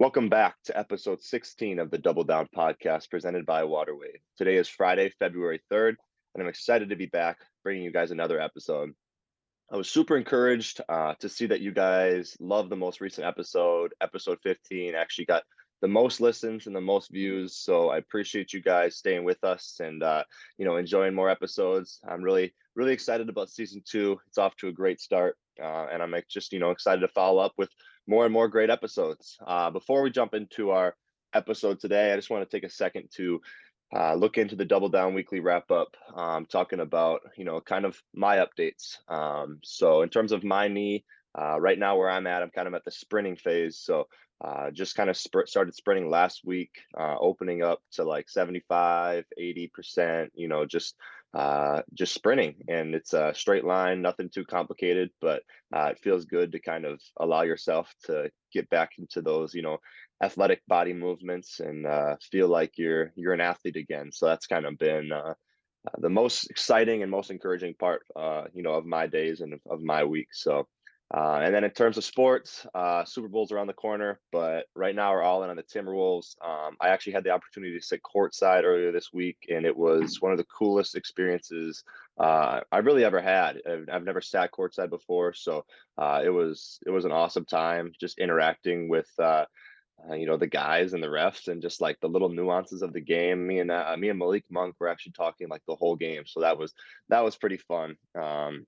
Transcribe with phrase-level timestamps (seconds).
[0.00, 4.20] Welcome back to episode 16 of the Double Down podcast presented by Waterway.
[4.36, 5.96] Today is Friday, February 3rd,
[6.34, 8.92] and I'm excited to be back bringing you guys another episode.
[9.72, 13.92] I was super encouraged uh, to see that you guys love the most recent episode,
[14.00, 15.42] episode 15, actually got
[15.82, 17.56] the most listens and the most views.
[17.56, 20.22] So I appreciate you guys staying with us and uh,
[20.58, 21.98] you know enjoying more episodes.
[22.08, 24.20] I'm really really excited about season two.
[24.28, 27.42] It's off to a great start, uh, and I'm just you know excited to follow
[27.42, 27.70] up with
[28.08, 29.38] more and more great episodes.
[29.46, 30.96] Uh, before we jump into our
[31.34, 33.40] episode today, I just want to take a second to
[33.94, 37.84] uh, look into the Double Down Weekly wrap up, um, talking about you know kind
[37.84, 38.96] of my updates.
[39.08, 41.04] Um, so in terms of my knee,
[41.38, 43.78] uh, right now where I'm at, I'm kind of at the sprinting phase.
[43.78, 44.08] So
[44.42, 49.24] uh, just kind of sp- started sprinting last week, uh, opening up to like 75,
[49.36, 50.32] 80 percent.
[50.34, 50.96] You know, just
[51.34, 55.42] uh, just sprinting and it's a straight line, nothing too complicated, but
[55.74, 59.62] uh, it feels good to kind of allow yourself to get back into those, you
[59.62, 59.78] know,
[60.22, 64.10] athletic body movements and uh, feel like you're you're an athlete again.
[64.12, 65.34] So that's kind of been uh,
[65.86, 69.60] uh, the most exciting and most encouraging part, uh, you know, of my days and
[69.68, 70.28] of my week.
[70.32, 70.66] So
[71.12, 74.94] uh, and then in terms of sports, uh, Super Bowl's around the corner, but right
[74.94, 76.36] now we're all in on the Timberwolves.
[76.44, 80.20] Um, I actually had the opportunity to sit courtside earlier this week, and it was
[80.20, 81.82] one of the coolest experiences
[82.18, 83.58] uh, I've really ever had.
[83.66, 85.64] I've, I've never sat courtside before, so
[85.96, 89.46] uh, it was it was an awesome time just interacting with uh,
[90.10, 92.92] uh, you know the guys and the refs and just like the little nuances of
[92.92, 93.46] the game.
[93.46, 96.58] Me and me and Malik Monk were actually talking like the whole game, so that
[96.58, 96.74] was
[97.08, 97.96] that was pretty fun.
[98.14, 98.66] Um,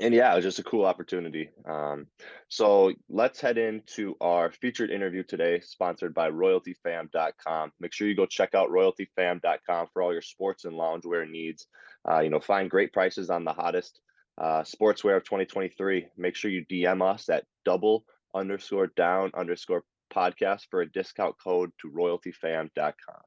[0.00, 1.50] and yeah, it was just a cool opportunity.
[1.66, 2.06] Um,
[2.48, 7.72] so let's head into our featured interview today, sponsored by royaltyfam.com.
[7.78, 11.66] Make sure you go check out royaltyfam.com for all your sports and loungewear needs.
[12.08, 14.00] Uh, you know, find great prices on the hottest
[14.38, 16.06] uh, sportswear of 2023.
[16.16, 18.04] Make sure you DM us at double
[18.34, 23.20] underscore down underscore podcast for a discount code to royaltyfam.com.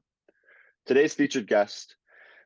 [0.84, 1.96] Today's featured guest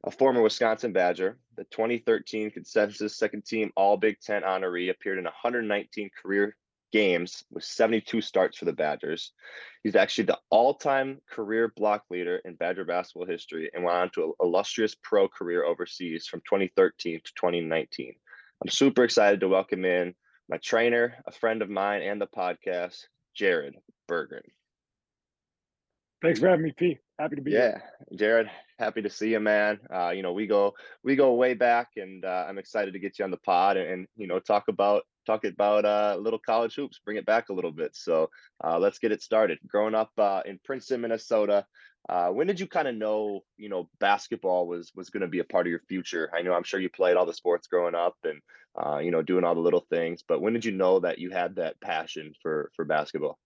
[0.04, 5.24] a former Wisconsin Badger, the 2013 consensus second team All Big Ten honoree, appeared in
[5.24, 6.56] 119 career
[6.92, 9.32] games with 72 starts for the Badgers.
[9.82, 14.10] He's actually the all time career block leader in Badger basketball history and went on
[14.10, 18.14] to an illustrious pro career overseas from 2013 to 2019.
[18.62, 20.14] I'm super excited to welcome in
[20.48, 23.04] my trainer, a friend of mine, and the podcast,
[23.34, 23.76] Jared
[24.08, 24.42] Berggren.
[26.22, 26.98] Thanks for having me, P.
[27.18, 27.82] Happy to be yeah, here.
[28.10, 29.78] Yeah, Jared, happy to see you, man.
[29.92, 33.18] Uh, you know, we go we go way back, and uh, I'm excited to get
[33.18, 36.74] you on the pod and, and you know talk about talk about uh, little college
[36.74, 37.96] hoops, bring it back a little bit.
[37.96, 38.28] So
[38.62, 39.58] uh, let's get it started.
[39.66, 41.64] Growing up uh, in Princeton, Minnesota,
[42.08, 45.38] uh, when did you kind of know you know basketball was was going to be
[45.38, 46.30] a part of your future?
[46.34, 48.40] I know I'm sure you played all the sports growing up and
[48.78, 51.30] uh, you know doing all the little things, but when did you know that you
[51.30, 53.38] had that passion for for basketball?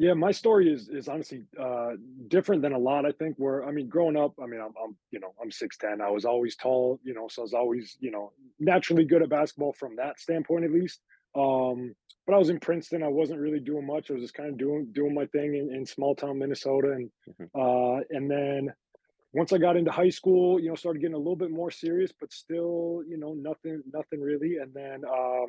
[0.00, 1.94] Yeah, my story is is honestly uh,
[2.28, 3.04] different than a lot.
[3.04, 5.76] I think where I mean, growing up, I mean, I'm, I'm you know I'm six
[5.76, 6.00] ten.
[6.00, 9.28] I was always tall, you know, so I was always you know naturally good at
[9.28, 11.00] basketball from that standpoint at least.
[11.34, 13.02] Um, but I was in Princeton.
[13.02, 14.08] I wasn't really doing much.
[14.08, 17.10] I was just kind of doing doing my thing in, in small town Minnesota, and
[17.28, 17.60] mm-hmm.
[17.60, 18.72] uh, and then
[19.32, 22.12] once I got into high school, you know, started getting a little bit more serious,
[22.18, 24.58] but still, you know, nothing nothing really.
[24.58, 25.46] And then um,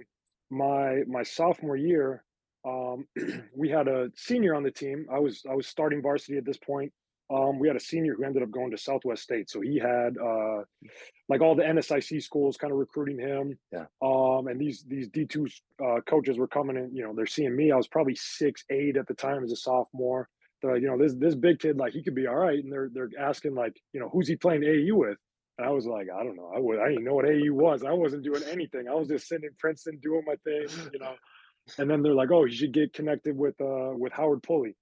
[0.50, 2.24] my my sophomore year
[2.66, 3.08] um,
[3.56, 5.06] we had a senior on the team.
[5.12, 6.92] I was I was starting varsity at this point.
[7.31, 10.18] Um, we had a senior who ended up going to Southwest State, so he had
[10.18, 10.64] uh,
[11.28, 13.58] like all the NSIC schools kind of recruiting him.
[13.72, 13.86] Yeah.
[14.02, 15.48] Um, and these these D two
[15.84, 16.96] uh, coaches were coming in.
[16.96, 17.72] You know, they're seeing me.
[17.72, 20.28] I was probably six eight at the time as a sophomore.
[20.62, 22.62] They're like, you know, this this big kid, like he could be all right.
[22.62, 25.18] And they're they're asking like, you know, who's he playing AU with?
[25.59, 26.52] And I was like, I don't know.
[26.56, 27.84] I would I didn't know what AU was.
[27.84, 28.88] I wasn't doing anything.
[28.90, 31.14] I was just sitting in Princeton doing my thing, you know
[31.78, 34.75] and then they're like, "Oh, you should get connected with uh, with Howard Pulley."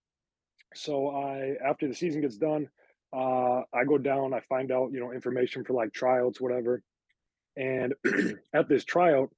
[0.75, 2.69] So I, after the season gets done,
[3.13, 4.33] uh, I go down.
[4.33, 6.81] I find out, you know, information for like tryouts, whatever.
[7.55, 7.93] And
[8.53, 9.29] at this tryout,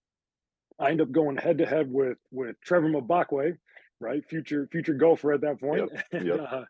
[0.79, 3.57] I end up going head to head with with Trevor Mbakwe,
[3.99, 4.25] right?
[4.25, 5.89] Future future Gopher at that point.
[5.91, 6.03] Yep.
[6.11, 6.11] Yep.
[6.21, 6.65] and, uh,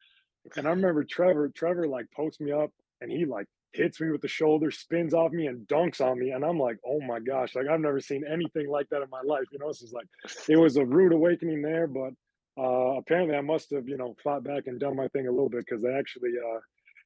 [0.55, 1.49] and I remember Trevor.
[1.49, 2.71] Trevor like posts me up,
[3.01, 6.31] and he like hits me with the shoulder, spins off me, and dunks on me.
[6.31, 9.21] And I'm like, oh my gosh, like I've never seen anything like that in my
[9.24, 9.45] life.
[9.51, 10.07] You know, this is like
[10.48, 12.13] it was a rude awakening there, but
[12.57, 15.50] uh apparently I must have, you know, fought back and done my thing a little
[15.50, 16.60] bit because I actually uh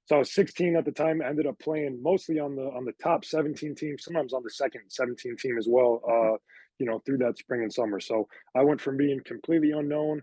[0.06, 2.86] so I was 16 at the time, I ended up playing mostly on the on
[2.86, 6.34] the top 17 team, sometimes on the second 17 team as well, mm-hmm.
[6.34, 6.38] uh,
[6.80, 8.00] you know, through that spring and summer.
[8.00, 10.22] So I went from being completely unknown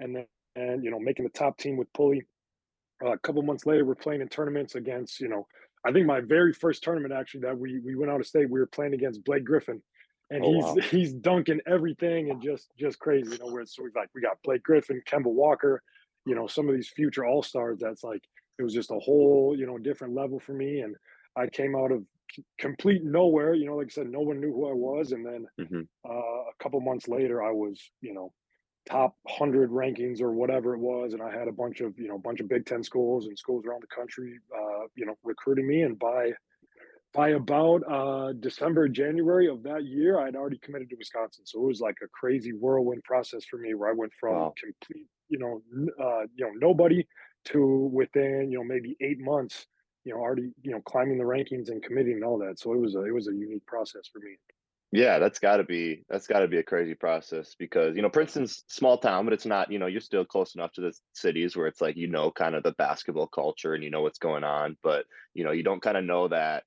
[0.00, 0.26] and then
[0.56, 2.22] and you know, making the top team with Pulley.
[3.04, 5.46] Uh, a couple months later, we're playing in tournaments against, you know,
[5.86, 8.60] I think my very first tournament actually that we we went out of state, we
[8.60, 9.82] were playing against Blake Griffin.
[10.30, 10.74] and Oh he's wow.
[10.90, 13.32] he's dunking everything and just just crazy.
[13.32, 15.82] You know, where so we've like we got Blake Griffin, Kemba Walker,
[16.26, 17.78] you know, some of these future all stars.
[17.80, 18.22] That's like
[18.58, 20.96] it was just a whole you know different level for me, and
[21.36, 22.04] I came out of
[22.58, 23.54] complete nowhere.
[23.54, 26.12] You know, like I said, no one knew who I was, and then hmm uh,
[26.12, 28.32] a couple months later, I was you know
[28.88, 32.14] top 100 rankings or whatever it was and i had a bunch of you know
[32.14, 35.66] a bunch of big 10 schools and schools around the country uh, you know recruiting
[35.66, 36.32] me and by
[37.14, 41.46] by about uh, December, January of that year, I'd already committed to Wisconsin.
[41.46, 44.54] So it was like a crazy whirlwind process for me where I went from Wow.
[44.62, 45.62] complete, you know,
[45.98, 47.06] uh, you know, nobody
[47.46, 49.66] to within, you know, maybe eight months,
[50.04, 52.58] you know, already, you know, climbing the rankings and committing and all that.
[52.58, 54.36] So it was a it was a unique process for me.
[54.90, 58.08] Yeah, that's got to be that's got to be a crazy process because you know
[58.08, 59.70] Princeton's small town, but it's not.
[59.70, 62.54] You know, you're still close enough to the cities where it's like you know kind
[62.54, 65.04] of the basketball culture and you know what's going on, but
[65.34, 66.64] you know you don't kind of know that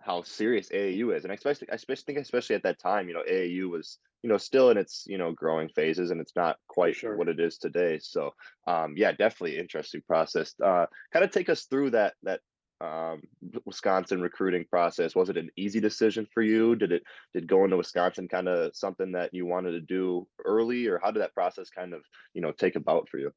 [0.00, 3.24] how serious AAU is, and especially I especially think especially at that time, you know
[3.28, 6.94] AAU was you know still in its you know growing phases and it's not quite
[6.94, 7.16] sure.
[7.16, 7.98] what it is today.
[8.00, 8.34] So
[8.68, 10.54] um, yeah, definitely interesting process.
[10.62, 12.38] Uh, kind of take us through that that
[12.80, 13.22] um
[13.64, 15.14] Wisconsin recruiting process.
[15.14, 16.74] Was it an easy decision for you?
[16.76, 20.86] Did it did going to Wisconsin kind of something that you wanted to do early,
[20.86, 22.02] or how did that process kind of
[22.34, 23.30] you know take about for you?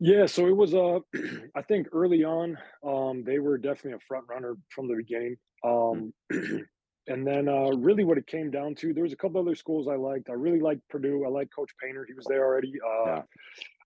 [0.00, 1.00] Yeah, so it was uh
[1.56, 5.36] I think early on, um, they were definitely a front runner from the beginning.
[5.64, 6.66] Mm, Um
[7.06, 9.88] and then uh really what it came down to, there was a couple other schools
[9.88, 10.28] I liked.
[10.30, 11.24] I really liked Purdue.
[11.24, 12.04] I liked Coach Painter.
[12.06, 12.72] He was there already.
[12.86, 13.22] Uh Yeah.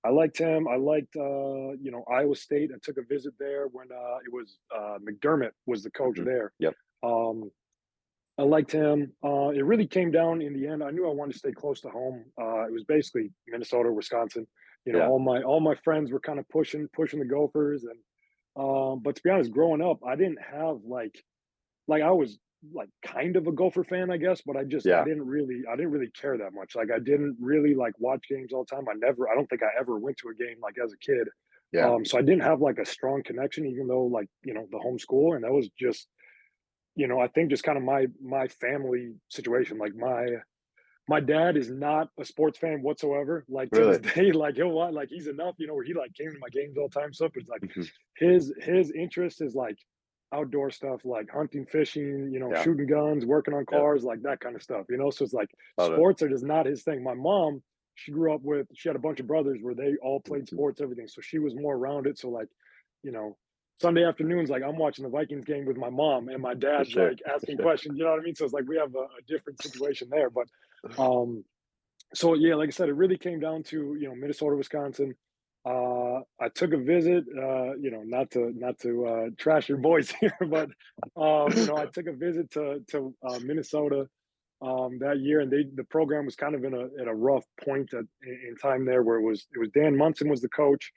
[0.04, 0.68] I liked him.
[0.68, 2.70] I liked uh, you know, Iowa State.
[2.74, 6.24] I took a visit there when uh it was uh McDermott was the coach hmm
[6.24, 6.52] there.
[6.58, 6.74] Yep.
[7.02, 7.50] Um
[8.38, 9.12] I liked him.
[9.24, 10.80] Uh, it really came down in the end.
[10.84, 12.24] I knew I wanted to stay close to home.
[12.40, 14.46] Uh, it was basically Minnesota, Wisconsin.
[14.84, 15.08] You know, Yeah.
[15.08, 17.98] all my all my friends were kind of pushing pushing the Gophers, and
[18.56, 21.20] um, but to be honest, growing up, I didn't have like
[21.88, 22.38] like I was
[22.72, 25.76] like kind of a Gopher fan, I guess, but I just I didn't really I
[25.76, 26.75] didn't really care that much.
[26.75, 28.87] Like I didn't really like watch games all the time.
[28.88, 31.28] I never I don't think I ever went to a game like as a kid.
[31.72, 31.87] Yeah.
[31.87, 34.78] Um, so I didn't have like a strong connection, even though like you know the
[34.78, 36.08] home school, and that was just
[36.96, 39.78] you know, I think just kind of my my family situation.
[39.78, 40.26] Like my
[41.08, 43.44] my dad is not a sports fan whatsoever.
[43.49, 46.32] Like to this day, like he'll like he's enough, you know, where he like came
[46.32, 47.12] to my games all the time.
[47.12, 47.82] Stuff, but it's like hmm
[48.16, 49.78] his his interest is like
[50.32, 52.62] outdoor stuff, like hunting, fishing, you know, Yeah.
[52.62, 53.78] shooting guns, working on Yeah.
[53.78, 54.86] cars, like that kind of stuff.
[54.88, 55.94] You know, so it's like Love it.
[55.94, 57.02] sports are just not his thing.
[57.02, 57.62] My mom,
[57.94, 60.54] she grew up with she had a bunch of brothers where they all played hmm
[60.56, 61.08] sports, everything.
[61.08, 62.19] So she was more around it.
[62.19, 62.48] So like,
[63.02, 63.36] you know,
[63.80, 67.08] Sunday afternoons, like I'm watching the Vikings game with my mom and my dad's sure.
[67.08, 67.64] like asking sure.
[67.64, 67.96] questions.
[67.98, 68.34] You know what I mean?
[68.34, 70.31] So it's like we have a, a different situation there.
[70.31, 70.46] But
[70.98, 71.44] um,
[72.14, 75.14] so yeah, like I said, it really came down to you know Minnesota, Wisconsin.
[75.69, 77.25] Uh, I took a visit.
[77.37, 80.70] Uh, you know, not to not to uh, trash your boys here, but
[81.17, 84.06] um, you know, I took a visit to to uh, Minnesota
[84.62, 87.44] um, that year, and they the program was kind of in a in a rough
[87.62, 90.91] point at, in, time there, where it was it was Dan Monson was the coach.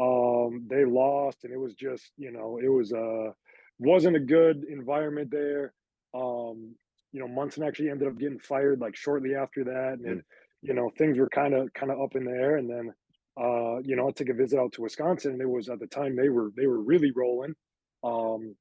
[0.00, 3.30] Um, they lost, and it was just you know it was uh
[3.78, 5.74] wasn't a good environment there.
[6.14, 6.74] Um,
[7.12, 10.22] you know, Monson actually ended up getting fired like shortly after that, and Mm,
[10.62, 12.92] you know things were kind of kind of up in the air, and then
[13.40, 15.86] uh, you know I took a visit out to Wisconsin, and it was at the
[15.86, 17.54] time they were they were really rolling.
[18.02, 18.54] Um,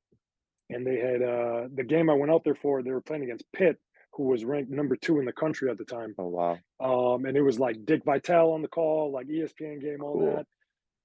[0.70, 3.46] and they had uh the game I went out there for, they were playing against
[3.54, 3.78] Pitt,
[4.14, 6.16] who was ranked number two in the country at the time.
[6.18, 6.58] Oh wow.
[6.80, 10.36] Um, and it was like Dick Vitale on the call, like ESPN game, all Cool.
[10.36, 10.46] that.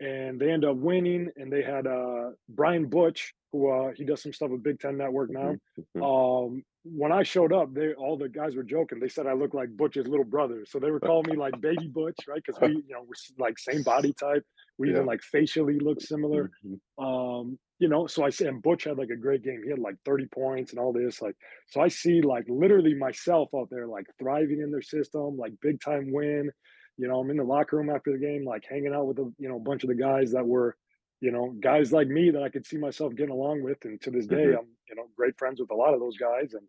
[0.00, 4.23] And they ended up winning, and they had uh Brian Butch, who uh he does
[4.23, 5.57] some stuff with Big Ten Network now.
[5.75, 8.99] hmm hmm Um, when I showed up, they all the guys were joking.
[9.00, 11.88] They said I look like Butch's little brother, so they were calling me like Baby
[11.88, 12.43] Butch, right?
[12.45, 14.45] Because we, you know, we're like same body type.
[14.78, 16.50] We even like facially look similar.
[16.62, 19.62] hmm Um, you know, so I see, and Butch had like a great game.
[19.62, 21.23] He had like 30 points and all this.
[21.23, 21.37] Like,
[21.69, 25.81] so I see like literally myself out there, like thriving in their system, like big
[25.81, 26.50] time win.
[26.97, 29.33] You know, I'm in the locker room after the game, like hanging out with a
[29.38, 30.76] you know a bunch of the guys that were,
[31.21, 33.79] you know, guys like me that I could see myself getting along with.
[33.85, 36.17] And to this day, hmm I'm you know great friends with a lot of those
[36.17, 36.55] guys.
[36.55, 36.67] And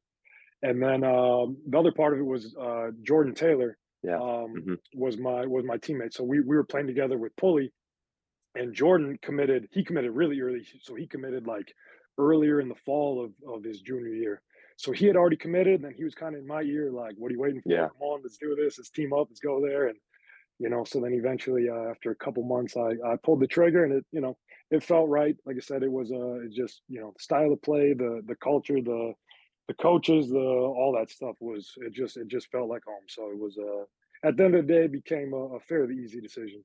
[0.62, 4.18] and then um, the other part of it was uh, Jordan Taylor Yeah.
[4.18, 6.14] um, hmm was my was my teammate.
[6.14, 7.72] So we we were playing together with Pulley,
[8.56, 9.68] and Jordan committed.
[9.72, 11.74] He committed really early, so he committed like
[12.18, 14.42] earlier in the fall of of his junior year.
[14.78, 17.16] So he had already committed, and then he was kind of in my ear, like,
[17.18, 17.72] "What are you waiting for?
[17.72, 17.88] Yeah.
[17.90, 18.78] Come on, let's do this.
[18.80, 19.28] Let's team up.
[19.30, 19.98] Let's go there." And
[20.60, 23.86] you know, so then eventually, uh, after a couple months, I I pulled the trigger,
[23.86, 24.38] and it you know
[24.72, 25.36] it felt right.
[25.46, 28.22] Like I said, it was uh it just you know the style of play, the
[28.28, 29.14] the culture, the
[29.68, 33.06] the coaches, the all that stuff was it just it just felt like home.
[33.08, 36.20] So it was uh at the end of the day, became a, a fairly easy
[36.20, 36.64] decision.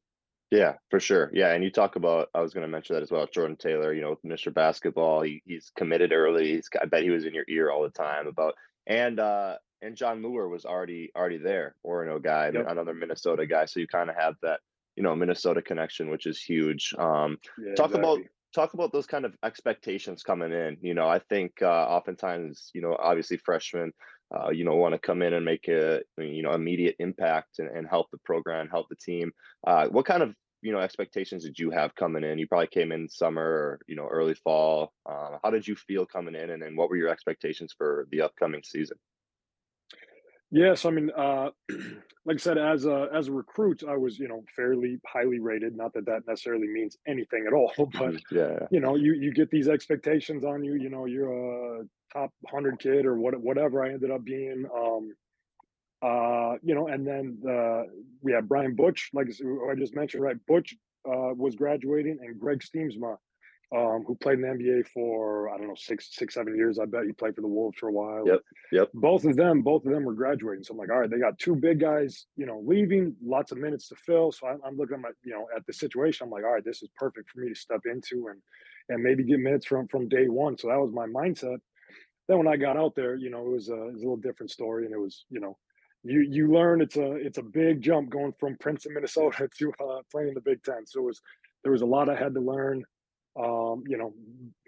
[0.51, 1.31] Yeah, for sure.
[1.33, 3.27] Yeah, and you talk about I was going to mention that as well.
[3.33, 4.53] Jordan Taylor, you know, Mr.
[4.53, 5.23] Basketball.
[5.23, 6.55] He, he's committed early.
[6.55, 8.55] He's I bet he was in your ear all the time about
[8.87, 12.67] and uh and John Leuer was already already there, Orono guy, Yep.
[12.69, 13.67] another Minnesota guy.
[13.67, 14.61] So you kind of have that,
[14.97, 16.95] you know, Minnesota connection, which is huge.
[16.99, 18.21] Um, Yeah, talk about
[18.55, 20.79] talk about those kind of expectations coming in.
[20.81, 23.93] You know, I think uh, oftentimes, you know, obviously freshmen,
[24.35, 27.69] uh, you know, want to come in and make a you know immediate impact and,
[27.69, 29.33] and help the program, help the team.
[29.67, 32.39] Uh, what kind of you know expectations did you have coming in?
[32.39, 34.95] You probably came in summer or you know early fall.
[35.05, 38.23] Uh, how did you feel coming in, and then what were your expectations for the
[38.23, 38.97] upcoming season?
[40.51, 41.51] Yes, I mean, uh,
[42.27, 45.77] like I said, as a as a recruit, I was you know fairly highly rated.
[45.77, 48.21] Not that that necessarily means anything at all, but Mhm.
[48.31, 50.75] Yeah, you know, you you get these expectations on you.
[50.75, 54.67] You know, you're a top hundred kid or what whatever I ended up being.
[54.75, 55.15] Um,
[56.03, 57.85] uh, you know, and then uh,
[58.21, 60.37] we had Brian Butch, like I just mentioned, right?
[60.47, 60.75] Butch
[61.09, 63.17] uh, was graduating, and Greg Steamsma,
[63.75, 66.79] um, who played in the NBA for I don't know six six seven years.
[66.79, 68.25] I bet he played for the Wolves for a while.
[68.27, 68.41] Yep,
[68.73, 68.91] yep.
[68.95, 70.65] Both of them, both of them were graduating.
[70.65, 73.59] So I'm like, all right, they got two big guys, you know, leaving, lots of
[73.59, 74.33] minutes to fill.
[74.33, 76.25] So I'm, I'm looking at my, you know, at the situation.
[76.25, 78.41] I'm like, all right, this is perfect for me to step into and
[78.89, 80.59] and maybe get minutes from from day one.
[80.59, 81.59] So that was my mindset.
[82.29, 84.17] Then when I got out there, you know, it was a, it was a little
[84.17, 85.59] different story, and it was, you know,
[86.05, 90.01] you you learn it's a it's a big jump going from Princeton, Minnesota to uh,
[90.11, 90.87] playing in the Big Ten.
[90.87, 91.21] So it was
[91.63, 92.85] there was a lot I had to learn.
[93.39, 94.15] Um, you know,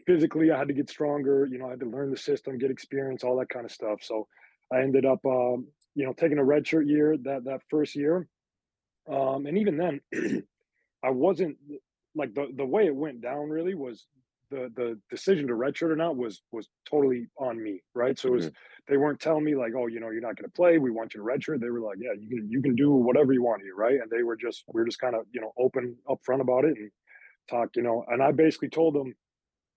[0.06, 1.46] physically I had to get stronger.
[1.46, 4.02] You know, I had to learn the system, get experience, all that kind of stuff.
[4.02, 4.28] So
[4.72, 8.28] I ended up, um, you know, taking a redshirt year that that first year,
[9.10, 10.00] um, and even then,
[11.04, 11.58] I wasn't
[12.14, 13.50] like the the way it went down.
[13.50, 14.06] Really was
[14.50, 18.18] the the decision to redshirt or not was was totally on me, right?
[18.18, 18.54] So it was Mhm.
[18.88, 20.78] they weren't telling me like, oh, you know, you're not going to play.
[20.78, 21.60] We want you to redshirt.
[21.60, 24.00] They were like, yeah, you can you can do whatever you want here, right?
[24.00, 26.76] And they were just we are just kind of you know open upfront about it
[26.78, 26.90] and
[27.48, 28.04] talk, you know.
[28.08, 29.14] And I basically told them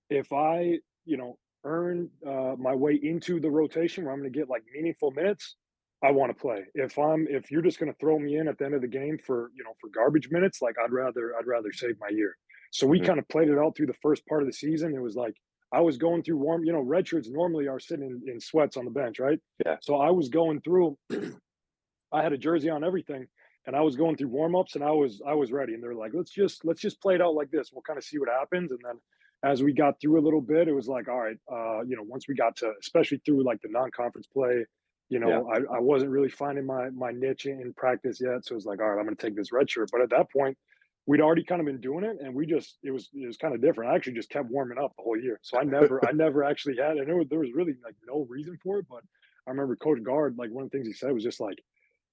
[0.09, 4.39] if I you know earn uh, my way into the rotation where I'm going to
[4.39, 5.57] get like meaningful minutes,
[6.03, 6.65] I want to play.
[6.75, 8.87] If I'm if you're just going to throw me in at the end of the
[8.87, 12.37] game for you know for garbage minutes, like I'd rather I'd rather save my year.
[12.71, 13.01] So we Mhm.
[13.01, 14.95] kind of played it out through the first part of the season.
[14.95, 15.35] It was like
[15.71, 18.77] I was going through warm, you know, red shirts normally are sitting in, in sweats
[18.77, 19.39] on the bench, right?
[19.65, 19.79] Yeah.
[19.81, 20.97] So I was going through.
[22.11, 23.27] I had a jersey on everything,
[23.69, 25.75] and I was going through warm ups, and I was I was ready.
[25.75, 27.69] And they're like, let's just let's just play it out like this.
[27.71, 28.95] We'll kind of see what happens, and then
[29.43, 32.01] as we got through a little bit, it was like, all right, uh, you know,
[32.01, 34.65] once we got to, especially through like the non-conference play,
[35.09, 35.41] you Yeah.
[35.41, 38.43] know, I, I wasn't really finding my my niche in, practice yet.
[38.43, 39.89] So it was like, all right, I'm going to take this red shirt.
[39.91, 40.57] But at that point,
[41.05, 43.53] we'd already kind of been doing it, and we just it was it was kind
[43.53, 43.91] of different.
[43.91, 46.77] I actually just kept warming up the whole year, so I never I never actually
[46.77, 48.87] had, and there was, there was really like no reason for it.
[48.89, 49.03] But
[49.45, 51.59] I remember Coach Gard, like one of the things he said was just like,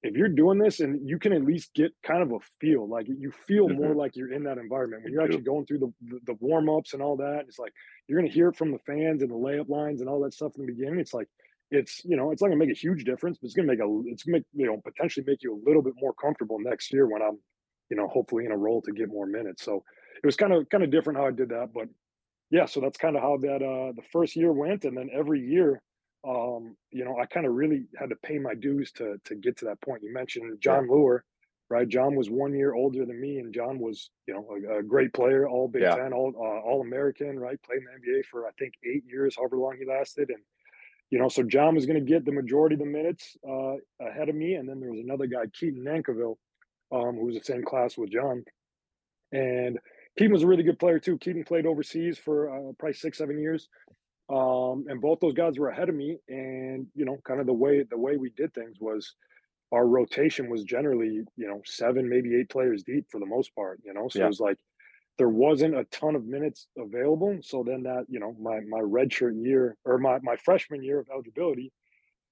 [0.02, 3.08] if you're doing this and you can at least get kind of a feel, like
[3.08, 3.96] you feel more Mhm.
[3.96, 6.68] like you're in that environment when You you're actually going through the the, the warm
[6.68, 7.44] ups and all that.
[7.48, 7.72] It's like
[8.06, 10.52] you're gonna hear it from the fans and the layup lines and all that stuff
[10.56, 11.00] in the beginning.
[11.00, 11.28] It's like
[11.70, 14.02] it's you know it's not gonna make a huge difference, but it's gonna make a
[14.06, 17.08] it's gonna make you know potentially make you a little bit more comfortable next year
[17.08, 17.40] when I'm
[17.90, 19.64] you know hopefully in a role to get more minutes.
[19.64, 19.84] So
[20.22, 21.88] it was kind of kind of different how I did that, but
[22.50, 25.40] yeah, so that's kind of how that uh the first year went, and then every
[25.40, 25.82] year,
[26.24, 29.56] um, you know, I kind of really had to pay my dues to to get
[29.58, 30.02] to that point.
[30.02, 30.56] You mentioned Yeah.
[30.60, 31.20] John Leuer,
[31.68, 31.88] right?
[31.88, 35.12] John was one year older than me, and John was, you know, a, a great
[35.12, 35.96] player, all Big Yeah.
[35.96, 37.60] Ten, all uh, all American, right?
[37.62, 40.42] Played in the NBA for I think eight years, however long he lasted, and
[41.10, 44.28] you know, so John was going to get the majority of the minutes uh, ahead
[44.28, 46.36] of me, and then there was another guy, Keaton Nankivil,
[46.90, 48.44] um, who was the same class with John,
[49.32, 49.78] and
[50.18, 51.16] Keaton was a really good player too.
[51.18, 53.68] Keaton played overseas for uh, probably six, seven years.
[54.28, 56.18] Um, and both those guys were ahead of me.
[56.28, 59.14] And, you know, kind of the way the way we did things was
[59.72, 63.80] our rotation was generally, you know, seven, maybe eight players deep for the most part,
[63.84, 64.08] you know.
[64.08, 64.58] So it was like
[65.18, 67.38] there wasn't a ton of minutes available.
[67.42, 71.08] So then that, you know, my my redshirt year or my my freshman year of
[71.12, 71.72] eligibility,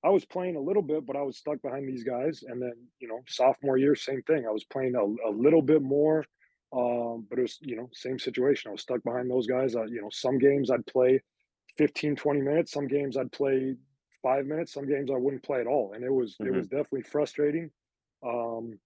[0.05, 2.43] I was playing a little bit, but I was stuck behind these guys.
[2.47, 4.47] And then, you know, sophomore year, same thing.
[4.47, 6.25] I was playing a, a little bit more,
[6.73, 8.69] um, but it was, you know, same situation.
[8.69, 9.75] I was stuck behind those guys.
[9.75, 11.23] Uh, you know, some games I'd play
[11.77, 12.73] 15, 20 minutes.
[12.73, 13.77] Some games I'd play
[14.23, 14.73] five minutes.
[14.73, 15.93] Some games I wouldn't play at all.
[15.95, 16.53] And it was, it Mhm.
[16.53, 17.71] was definitely frustrating.
[18.27, 18.81] Um,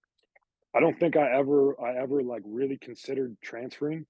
[0.74, 4.06] I don't think I ever, I ever like really considered transferring.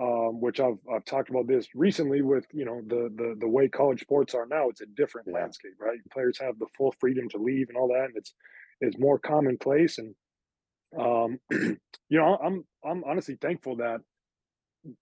[0.00, 3.68] Um, which I've I've talked about this recently with you know the the the way
[3.68, 4.70] college sports are now.
[4.70, 5.32] It's a different Yeah.
[5.32, 5.98] landscape, right?
[6.10, 8.32] Players have the full freedom to leave and all that, and it's
[8.80, 9.98] it's more commonplace.
[9.98, 10.14] And
[10.98, 14.00] um, you know, I'm I'm honestly thankful that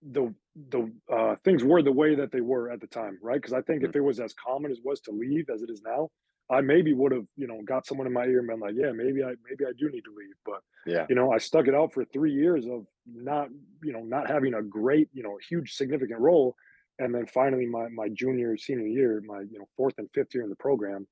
[0.01, 3.41] the the uh, things were the way that they were at the time, right?
[3.41, 3.91] Because I think Mhm.
[3.91, 6.09] if it was as common as it was to leave as it is now,
[6.49, 8.91] I maybe would have you know got someone in my ear and been like, yeah,
[8.91, 11.07] maybe I maybe I do need to leave, but Yeah.
[11.07, 13.49] you know, I stuck it out for three years of not,
[13.83, 16.55] you know, not having a great, you know, huge significant role.
[16.99, 20.43] And then finally my my junior, senior year, my, you know, fourth and fifth year
[20.43, 21.07] in the program,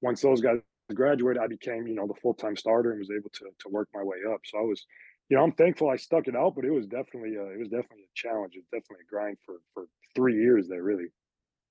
[0.00, 0.60] once those guys
[0.94, 4.02] graduated, I became, you know, the full-time starter and was able to to work my
[4.02, 4.40] way up.
[4.44, 4.86] So I was,
[5.28, 7.68] you know, I'm thankful I stuck it out, but it was definitely uh, it was
[7.68, 8.54] definitely a challenge.
[8.56, 11.06] It's definitely a grind for for three years there, really.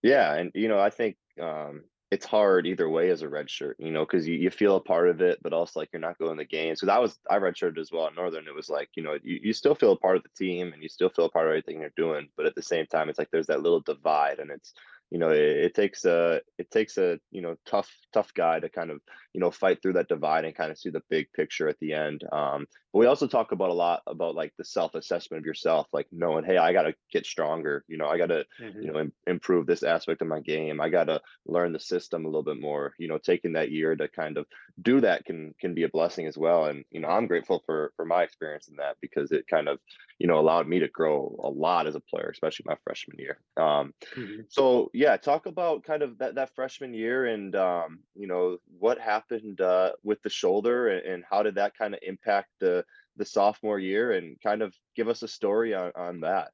[0.01, 1.83] Yeah, and you know, I think um,
[2.13, 4.81] it's hard either way as a red shirt, you know, because you, you feel a
[4.81, 6.79] part of it, but also like you're not going to games.
[6.79, 8.47] Because I was I redshirted as well at Northern.
[8.47, 10.83] It was like you know you, you still feel a part of the team and
[10.83, 13.17] you still feel a part of everything you're doing, but at the same time, it's
[13.17, 14.73] like there's that little divide, and it's
[15.09, 18.69] you know it, it takes a it takes a you know tough tough guy to
[18.69, 18.99] kind of
[19.33, 21.93] you know fight through that divide and kind of see the big picture at the
[21.93, 22.23] end.
[22.31, 25.87] Um, but we also talk about a lot about like the self assessment of yourself,
[25.93, 27.83] like knowing, hey, I got to get stronger.
[27.87, 30.79] You know, I got to hmm you know im- improve this aspect of my game.
[30.81, 32.93] I got to learn the system a little bit more.
[32.99, 34.45] You know, taking that year to kind of
[34.81, 36.65] do that can can be a blessing as well.
[36.65, 39.79] And you know, I'm grateful for for my experience in that because it kind of
[40.19, 43.39] you know allowed me to grow a lot as a player, especially my freshman year.
[43.57, 48.27] Um, hmm so yeah, talk about kind of that that freshman year and um, you
[48.27, 49.22] know what happened
[49.61, 52.83] uh, with the shoulder and, and how did that kind of impact the
[53.17, 56.51] the sophomore year and kind of give us a story on on that.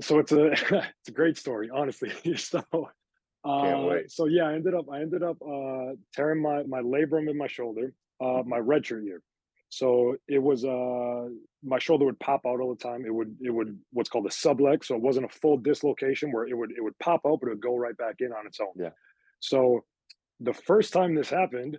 [0.00, 2.12] So it's a it's a great story, honestly.
[2.36, 2.62] So
[3.44, 7.36] uh so yeah, I ended up I ended up uh tearing my my labrum in
[7.36, 9.22] my shoulder, uh my redshirt year.
[9.70, 11.28] So it was uh
[11.62, 13.04] my shoulder would pop out all the time.
[13.04, 14.86] It would it would what's called a sublux.
[14.86, 17.50] So it wasn't a full dislocation where it would it would pop out, but it
[17.50, 18.72] would go right back in on its own.
[18.76, 18.90] Yeah.
[19.40, 19.84] So
[20.40, 21.78] the first time this happened,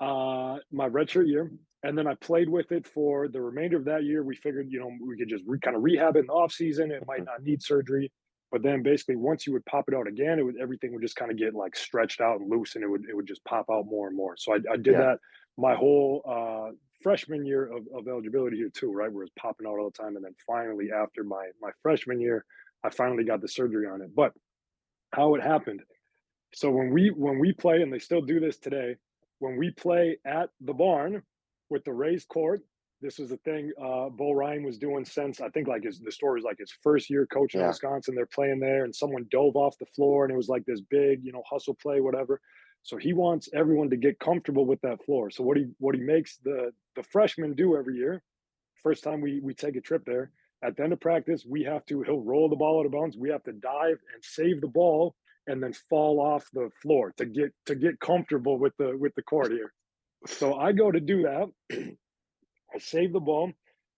[0.00, 4.04] uh, my redshirt year, and then I played with it for the remainder of that
[4.04, 4.22] year.
[4.24, 6.52] We figured, you know, we could just re- kind of rehab it in the off
[6.52, 6.90] season.
[6.92, 7.26] It might Mhm.
[7.26, 8.12] not need surgery,
[8.50, 11.16] but then basically once you would pop it out again, it would everything would just
[11.16, 13.66] kind of get like stretched out and loose, and it would it would just pop
[13.70, 14.36] out more and more.
[14.36, 14.98] So I, I did Yeah.
[14.98, 15.18] that
[15.56, 19.78] my whole uh, freshman year of, of eligibility here too, right, where it's popping out
[19.78, 22.44] all the time, and then finally after my my freshman year,
[22.84, 24.14] I finally got the surgery on it.
[24.14, 24.32] But
[25.12, 25.82] how it happened
[26.54, 28.96] so when we when we play, and they still do this today,
[29.38, 31.22] when we play at the barn
[31.70, 32.62] with the raised court,
[33.00, 36.12] this was a thing uh, Bo Ryan was doing since I think like his the
[36.12, 37.68] story is like his first year coaching in Yeah.
[37.68, 38.14] Wisconsin.
[38.14, 41.24] They're playing there, and someone dove off the floor, and it was like this big,
[41.24, 42.40] you know, hustle play, whatever.
[42.82, 45.30] So he wants everyone to get comfortable with that floor.
[45.30, 48.22] So what he what he makes the the freshmen do every year,
[48.82, 51.84] first time we we take a trip there, at the end of practice, we have
[51.86, 53.16] to he'll roll the ball out of bounds.
[53.16, 55.14] We have to dive and save the ball
[55.46, 59.22] and then fall off the floor to get to get comfortable with the with the
[59.22, 59.72] court here.
[60.26, 61.48] So I go to do that.
[62.74, 63.52] I save the ball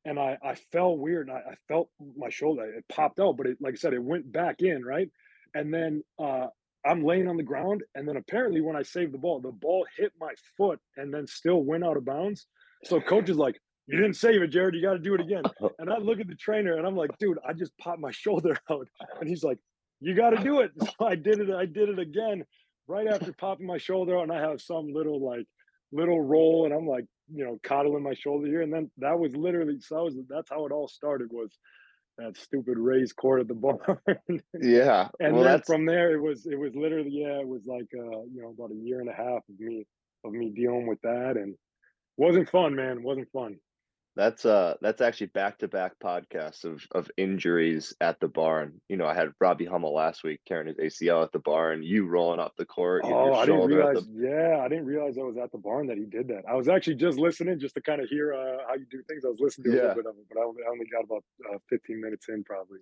[0.05, 2.65] and I I fell weird and I, I felt my shoulder.
[2.65, 5.09] It popped out, but it like I said, it went back in, right?
[5.55, 6.47] And then uh
[6.87, 9.87] I'm laying on the ground, and then apparently when I saved the ball, the ball
[9.97, 12.47] hit my foot and then still went out of bounds.
[12.85, 14.75] So coach is like, "You didn't save it, Jared.
[14.75, 15.45] You got to do it again."
[15.79, 18.57] And I look at the trainer and I'm like, "Dude, I just popped my shoulder
[18.71, 18.87] out."
[19.21, 19.59] And he's like,
[20.05, 21.51] "You got to do it." So I did it.
[21.51, 22.45] I did it again
[22.87, 25.47] right after popping my shoulder and I have some little like
[25.93, 28.63] little roll, and I'm like, you know, coddling my shoulder here.
[28.63, 31.51] And then that was literally so that was that's how it all started was
[32.19, 33.99] that stupid raised court at the barn.
[34.61, 35.09] Yeah.
[35.21, 37.89] and Well, then that's from there it was it was literally yeah it was like
[37.95, 39.87] uh you know about a year and a half of me
[40.25, 41.55] of me dealing with that and
[42.17, 43.57] wasn't fun man wasn't fun
[44.17, 48.81] That's uh that's actually back to back podcasts of of injuries at the barn.
[48.89, 52.07] You know, I had Robbie Hummel last week tearing his ACL at the barn, you
[52.07, 55.37] rolling off the court, oh i didn't realize the yeah i didn't realize i was
[55.37, 56.43] at the barn that he did that.
[56.49, 59.25] I was actually just listening just to kind of hear uh how you do things.
[59.25, 61.05] I was listening to a little bit of it but i only, I only got
[61.05, 62.79] about uh, 15 minutes in probably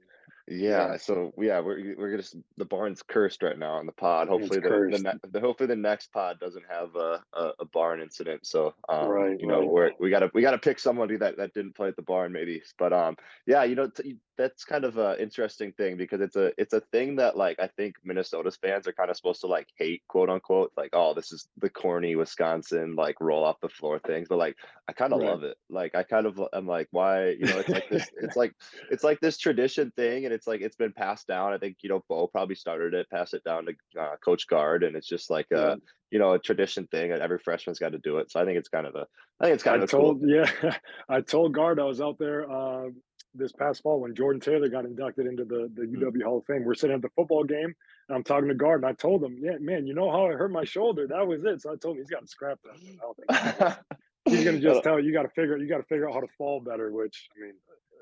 [0.48, 2.22] yeah Yeah, so yeah, we're we're gonna
[2.56, 4.28] the barn's cursed right now on the pod.
[4.28, 8.00] Hopefully the the, ne- the hopefully the next pod doesn't have a, a a barn
[8.00, 8.46] incident.
[8.46, 11.54] So um, right you know, right we're we gotta we gotta pick somebody that that
[11.54, 12.62] didn't play at the barn maybe.
[12.78, 16.52] But um, yeah, you know, t- that's kind of a interesting thing because it's a
[16.58, 19.68] it's a thing that like I think Minnesota's fans are kind of supposed to like
[19.76, 23.98] hate quote unquote like oh this is the corny Wisconsin like roll off the floor
[23.98, 24.56] things, but like
[24.88, 25.28] I kind of right.
[25.28, 25.56] love it.
[25.68, 27.30] Like I kind of I'm like why?
[27.30, 28.54] You know it's like this it's like
[28.90, 31.52] it's like this tradition thing and it's like it's been passed down.
[31.52, 34.82] I think you know bo probably started it passed it down to uh, coach gard
[34.82, 35.74] and it's just like yeah.
[35.74, 35.76] a
[36.12, 38.58] you know a tradition thing and every freshman's got to do it so i think
[38.58, 39.06] it's kind of a
[39.40, 40.76] i think it's I kind of a cool told yeah,
[41.08, 42.90] I told Gard I was out there uh,
[43.34, 46.02] this past fall when Jordan Taylor got inducted into the the Mm.
[46.02, 46.64] UW Hall of Fame.
[46.64, 47.74] We're sitting at the football game,
[48.08, 50.32] and I'm talking to Gard, and I told him, "Yeah, man, you know how I
[50.32, 51.06] hurt my shoulder?
[51.06, 52.78] That was it." So I told him he's got to scrap that.
[52.80, 53.78] I don't think
[54.26, 54.60] he's gonna.
[54.60, 56.60] Just tell you, you got to figure you got to figure out how to fall
[56.60, 56.90] better.
[56.92, 57.54] Which I mean,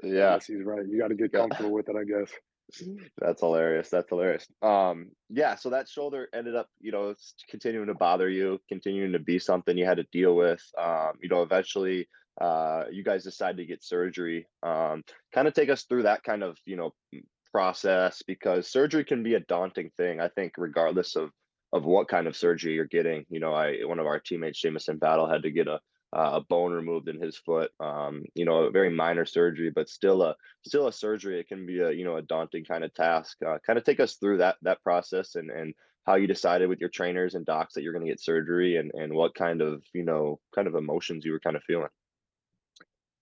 [0.03, 0.87] I yeah guess he's right.
[0.87, 1.97] You got to get comfortable with it.
[1.97, 2.31] I guess.
[3.19, 3.91] That's hilarious.
[3.91, 4.47] That's hilarious.
[4.63, 7.15] Um, yeah, so that shoulder ended up, you know,
[7.49, 10.63] continuing to bother you, continuing to be something you had to deal with.
[10.79, 12.09] Um, you know, eventually,
[12.41, 14.47] uh, you guys decided to get surgery.
[14.63, 15.03] Um,
[15.35, 16.93] kind of take us through that kind of, you know,
[17.53, 21.31] process because surgery can be a daunting thing, I think, regardless of
[21.73, 23.25] of what kind of surgery you're getting.
[23.29, 25.81] You know, I one of our teammates, Jamison Battle, had to get a
[26.13, 27.71] a bone removed in his foot.
[27.79, 30.35] Um, you know, a very minor surgery, but still a
[30.67, 31.39] still a surgery.
[31.39, 33.37] It can be a you know a daunting kind of task.
[33.47, 35.75] Uh, kind of take us through that that process and and
[36.07, 38.91] how you decided with your trainers and docs that you're going to get surgery and
[38.95, 41.89] and what kind of you know kind of emotions you were kind of feeling.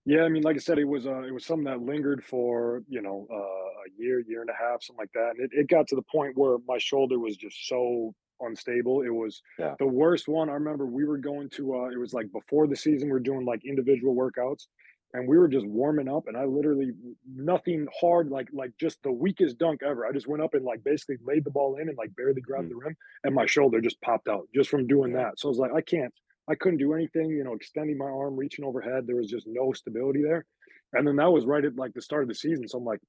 [0.09, 2.81] Yeah, I mean, like I said, it was uh, it was something that lingered for
[2.87, 5.67] you know uh, a year, year and a half, something like that, and it, it
[5.67, 9.03] got to the point where my shoulder was just so unstable.
[9.03, 9.75] It was Yeah.
[9.77, 10.49] the worst one.
[10.49, 13.19] I remember we were going to uh, it was like before the season, we are
[13.19, 14.67] doing like individual workouts,
[15.13, 16.91] and we were just warming up, and I literally
[17.31, 20.07] nothing hard, like like just the weakest dunk ever.
[20.07, 22.69] I just went up and like basically laid the ball in and like barely grabbed
[22.69, 22.71] Mhm.
[22.71, 25.19] the rim, and my shoulder just popped out just from doing Yeah.
[25.19, 25.39] that.
[25.39, 26.13] So I was like, I can't.
[26.49, 29.05] I couldn't do anything, you know, extending my arm, reaching overhead.
[29.07, 30.45] There was just no stability there.
[30.93, 32.67] And then that was right at like the start of the season.
[32.67, 33.01] So I'm like,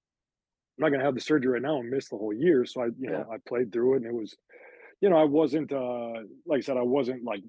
[0.79, 2.64] I'm not gonna have the surgery right now and miss the whole year.
[2.64, 3.11] So I, you Yeah.
[3.11, 4.35] know, I played through it and it was,
[5.00, 6.12] you know, I wasn't uh
[6.46, 7.42] like I said, I wasn't like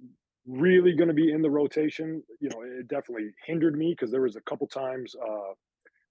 [0.48, 2.24] really gonna be in the rotation.
[2.40, 5.54] You know, it definitely hindered me because there was a couple times uh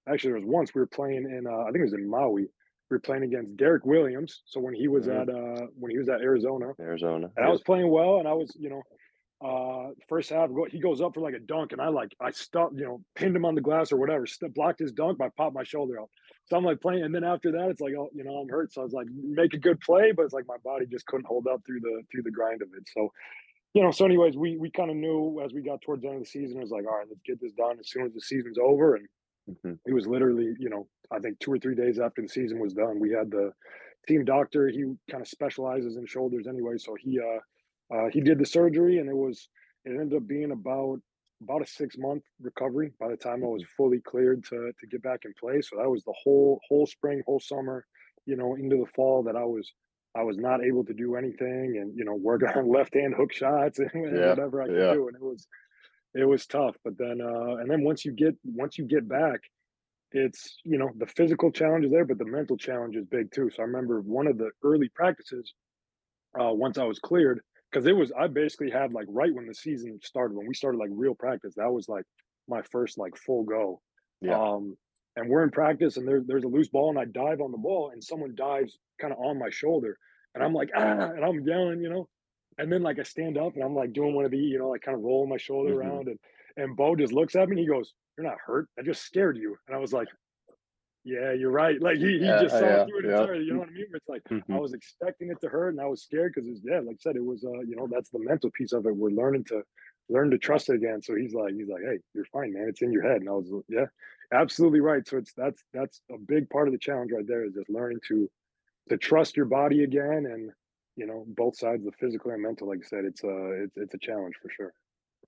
[0.08, 2.42] actually there was once we were playing in uh I think it was in Maui.
[2.90, 4.42] We were playing against Derrick Williams.
[4.46, 5.10] So when he was Mhm.
[5.10, 7.32] at uh when he was at Arizona Arizona.
[7.36, 8.82] and I was playing well and I was, you know,
[9.40, 12.74] uh first half he goes up for like a dunk and I like I stopped,
[12.76, 15.30] you know, pinned him on the glass or whatever, st- blocked his dunk, but I
[15.36, 16.10] popped my shoulder out.
[16.46, 18.72] So I'm like playing, and then after that, it's like, oh, you know, I'm hurt.
[18.72, 21.26] So I was like, make a good play, but it's like my body just couldn't
[21.26, 22.88] hold up through the through the grind of it.
[22.94, 23.08] So,
[23.74, 26.18] you know, so anyways, we we kind of knew as we got towards the end
[26.18, 28.14] of the season, it was like, all right, let's get this done as soon as
[28.14, 28.96] the season's over.
[28.96, 29.06] And
[29.46, 29.80] Mhm.
[29.86, 32.74] it was literally, you know, I think two or three days after the season was
[32.74, 33.52] done, we had the
[34.08, 34.68] team doctor.
[34.68, 37.40] He kind of specializes in shoulders anyway, so he uh,
[37.94, 39.48] uh he did the surgery, and it was
[39.84, 41.00] it ended up being about
[41.42, 43.68] about a six month recovery by the time I was Mhm.
[43.76, 45.60] fully cleared to to get back in play.
[45.62, 47.86] So that was the whole whole spring, whole summer,
[48.26, 49.72] you know, into the fall that I was
[50.14, 53.32] I was not able to do anything, and you know, working on left hand hook
[53.32, 54.26] shots and Yeah.
[54.26, 54.88] whatever I could Yeah.
[54.88, 55.46] do, and it was
[56.14, 56.76] it was tough.
[56.84, 59.40] But then uh, and then once you get once you get back
[60.12, 63.50] it's you know the physical challenge is there but the mental challenge is big too
[63.50, 65.54] so i remember one of the early practices
[66.40, 69.54] uh once i was cleared because it was i basically had like right when the
[69.54, 72.04] season started when we started like real practice that was like
[72.48, 73.80] my first like full go
[74.20, 74.40] Yeah.
[74.40, 74.76] um
[75.16, 77.58] and we're in practice and there, there's a loose ball and i dive on the
[77.58, 79.96] ball and someone dives kind of on my shoulder
[80.34, 80.80] and i'm like ah
[81.14, 82.08] and i'm yelling you know
[82.58, 84.68] and then like i stand up and i'm like doing one of the you know
[84.68, 85.76] like kind of rolling my shoulder Mhm.
[85.76, 86.18] around and
[86.56, 89.36] and bo just looks at me and he goes you're not hurt i just scared
[89.36, 90.08] you and i was like
[91.04, 91.80] yeah, you're right.
[91.80, 93.26] Like he, he Yeah, just saw yeah, it through it yeah.
[93.26, 93.44] entirely.
[93.44, 93.86] You know what I mean?
[93.94, 94.60] It's like I Mhm.
[94.60, 97.16] was expecting it to hurt, and I was scared because it's yeah, like I said,
[97.16, 98.96] it was uh, you know, that's the mental piece of it.
[98.96, 99.62] We're learning to
[100.08, 101.02] learn to trust it again.
[101.02, 102.68] So he's like, he's like, hey, you're fine, man.
[102.68, 103.20] It's in your head.
[103.20, 103.86] And I was like, yeah,
[104.32, 105.06] absolutely right.
[105.06, 108.00] So it's that's that's a big part of the challenge right there is just learning
[108.08, 108.30] to
[108.90, 110.52] to trust your body again, and
[110.96, 112.68] you know, both sides, the physical and mental.
[112.68, 114.74] Like I said, it's uh, it's it's a challenge for sure.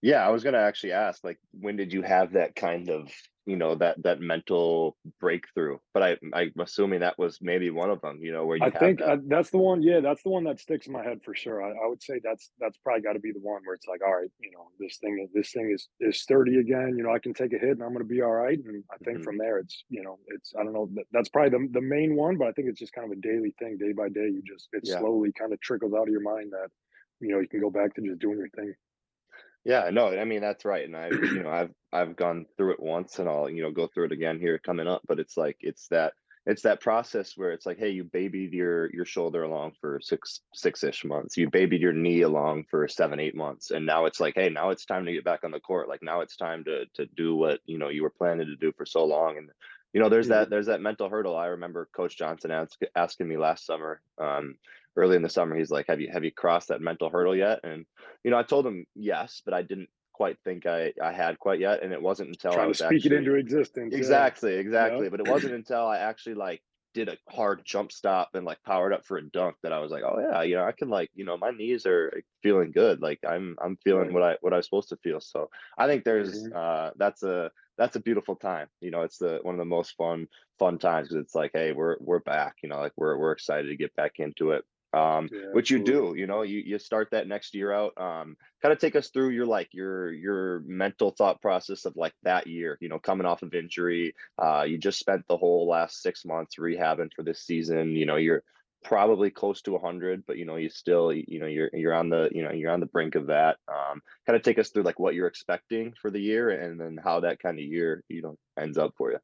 [0.01, 3.13] Yeah, I was gonna actually ask, like, when did you have that kind of,
[3.47, 5.79] you know, that that mental breakthrough?
[5.95, 8.71] But I I'm assuming that was maybe one of them, you know, where you I
[8.71, 9.03] think that.
[9.03, 9.83] uh, that's the one.
[9.83, 11.61] Yeah, that's the one that sticks in my head for sure.
[11.65, 14.03] I, I would say that's that's probably got to be the one where it's like,
[14.07, 16.95] all right, you know, this thing is this thing is is sturdy again.
[16.97, 18.57] You know, I can take a hit and I'm going to be all right.
[18.59, 19.25] And I think Mhm.
[19.25, 20.89] from there, it's you know, it's I don't know.
[20.95, 23.21] that- That's probably the the main one, but I think it's just kind of a
[23.21, 24.29] daily thing, day by day.
[24.29, 24.95] You just it Yeah.
[25.01, 26.69] slowly kind of trickles out of your mind that
[27.19, 28.75] you know you can go back to just doing your thing.
[29.65, 30.85] Yeah, no, I mean that's right.
[30.85, 33.87] And I've you know, I've I've gone through it once and I'll, you know, go
[33.87, 35.03] through it again here coming up.
[35.07, 36.15] But it's like it's that
[36.47, 40.41] it's that process where it's like, hey, you babied your your shoulder along for six
[40.53, 41.37] six-ish months.
[41.37, 43.71] You babied your knee along for seven, eight months.
[43.71, 45.89] And now it's like, hey, now it's time to get back on the court.
[45.89, 48.73] Like now it's time to to do what, you know, you were planning to do
[48.77, 49.39] for so long.
[49.39, 49.51] And
[49.93, 50.51] you know, there's that Mhm.
[50.51, 51.37] there's that mental hurdle.
[51.37, 54.57] I remember Coach Johnson ask, asking me last summer, um,
[54.97, 57.61] early in the summer, he's like, Have you have you crossed that mental hurdle yet?
[57.65, 57.87] And
[58.25, 61.61] you know, I told him yes, but I didn't quite think I I had quite
[61.61, 63.99] yet, and it wasn't until I Trying to was speak it into existence.
[63.99, 64.29] Yeah.
[64.31, 65.01] exactly, Yeah.
[65.01, 66.63] exactly, but it wasn't until I actually like
[66.95, 69.91] did a hard jump stop and like powered up for a dunk that I was
[69.91, 73.01] like, oh yeah, you know, I can like, you know, my knees are feeling good.
[73.01, 75.21] Like I'm I'm feeling what I what I was supposed to feel.
[75.21, 76.55] So I think there's Mhm.
[76.55, 78.69] uh that's a that's a beautiful time.
[78.81, 80.29] You know, it's the one of the most fun
[80.59, 82.57] fun times because it's like, hey, we're we're back.
[82.63, 84.65] You know, like we're we're excited to get back into it.
[84.95, 86.15] Um, Yeah, which you do.
[86.17, 87.93] You know, you you start that next year out.
[87.97, 92.15] Um, kind of take us through your like your your mental thought process of like
[92.23, 92.77] that year.
[92.81, 96.57] You know, coming off of injury, uh, you just spent the whole last six months
[96.59, 97.97] rehabbing for this season.
[97.97, 98.43] You know, you're
[98.85, 102.29] probably close to 100, but you know, you still, you know, you're you're on the,
[102.33, 103.59] you know, you're on the brink of that.
[103.69, 106.99] Um, kind of take us through like what you're expecting for the year, and then
[107.03, 109.19] how that kind of year, you know, ends up for you.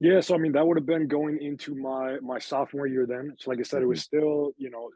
[0.00, 3.34] Yeah, so I mean, that would have been going into my my sophomore year then.
[3.38, 4.90] So like I said, it hmm was still, you know,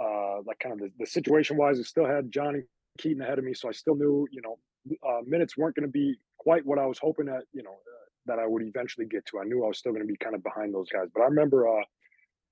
[0.00, 2.60] uh, like kind of the, the situation wise, it still had Johnny
[2.98, 4.58] Keaton ahead of me, so I still knew, you know,
[5.06, 8.06] uh, minutes weren't going to be quite what I was hoping that, you know, uh,
[8.26, 9.40] that I would eventually get to.
[9.40, 11.26] I knew I was still going to be kind of behind those guys, but I
[11.26, 11.82] remember uh,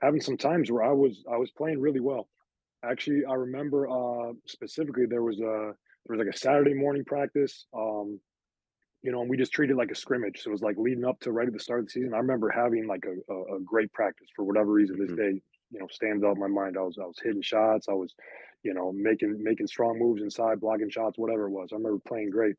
[0.01, 2.29] having some times where I was I was playing really well.
[2.85, 5.75] Actually, I remember uh, specifically there was a
[6.07, 7.67] there was like a Saturday morning practice.
[7.75, 8.21] Um,
[9.03, 10.43] you know, and we just treated it like a scrimmage.
[10.43, 12.15] So it was like leading up to right at the start of the season.
[12.15, 14.99] I remember having like a, a, a great practice for whatever reason.
[14.99, 15.17] This Mhm.
[15.17, 16.77] day, you know, stands out in my mind.
[16.79, 17.89] I was I was hitting shots.
[17.89, 18.15] I was,
[18.63, 21.71] you know, making making strong moves inside, blocking shots, whatever it was.
[21.73, 22.57] I remember playing great.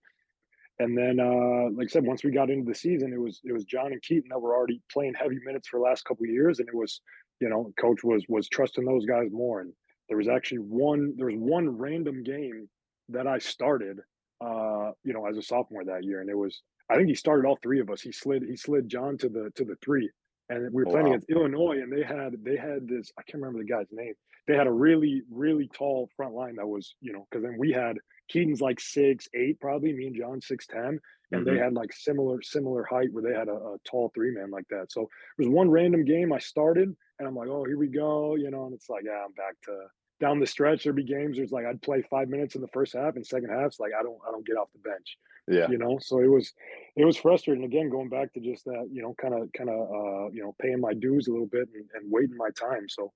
[0.79, 3.53] And then, uh, like I said, once we got into the season, it was it
[3.53, 6.31] was John and Keaton that were already playing heavy minutes for the last couple of
[6.31, 7.01] years, and it was,
[7.39, 9.61] you know, coach was was trusting those guys more.
[9.61, 9.73] And
[10.09, 12.69] there was actually one there was one random game
[13.09, 13.99] that I started,
[14.43, 17.47] uh, you know, as a sophomore that year, and it was I think he started
[17.47, 18.01] all three of us.
[18.01, 20.09] He slid he slid John to the to the three,
[20.49, 21.07] and we were Oh, playing wow.
[21.07, 24.13] against Illinois, and they had they had this I can't remember the guy's name.
[24.47, 27.71] They had a really really tall front line that was you know because then we
[27.71, 27.97] had
[28.29, 30.99] Keaton's like six eight probably me and John six ten,
[31.31, 31.57] and they Mhm.
[31.57, 34.91] had like similar similar height where they had a, a tall three man like that.
[34.91, 38.35] So it was one random game I started, and I'm like, oh here we go,
[38.35, 39.87] you know, and it's like yeah I'm back to
[40.19, 40.83] down the stretch.
[40.83, 43.25] There'd be games where it's like I'd play five minutes in the first half, and
[43.25, 45.71] second half it's like I don't I don't get off the bench Yeah.
[45.71, 46.53] you know so it was
[46.95, 49.79] it was frustrating again going back to just that you know kind of kind of
[49.79, 53.11] uh you know paying my dues a little bit and, and waiting my time so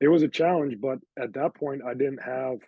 [0.00, 2.58] it was a challenge but at that point i didn't have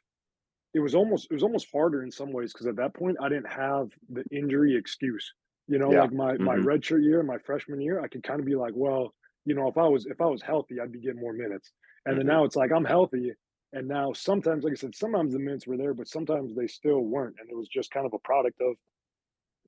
[0.75, 3.29] it was almost it was almost harder in some ways because at that point i
[3.29, 5.33] didn't have the injury excuse
[5.69, 6.03] you know Yeah.
[6.03, 6.65] like my my Mhm.
[6.71, 9.79] redshirt year my freshman year i could kind of be like well you know if
[9.79, 11.73] i was if i was healthy i'd be getting more minutes
[12.05, 12.27] and then Mhm.
[12.27, 13.33] now it's like i'm healthy
[13.77, 17.01] and now sometimes like i said sometimes the minutes were there but sometimes they still
[17.01, 18.75] weren't and it was just kind of a product of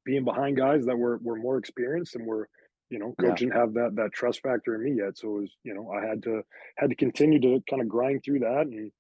[0.05, 2.49] being behind guys that were were more experienced and were
[2.88, 3.29] you know Yeah.
[3.29, 5.18] coach didn't have that that trust factor in me yet.
[5.18, 6.42] So it was you know i had to
[6.79, 8.90] had to continue to kind of grind through that and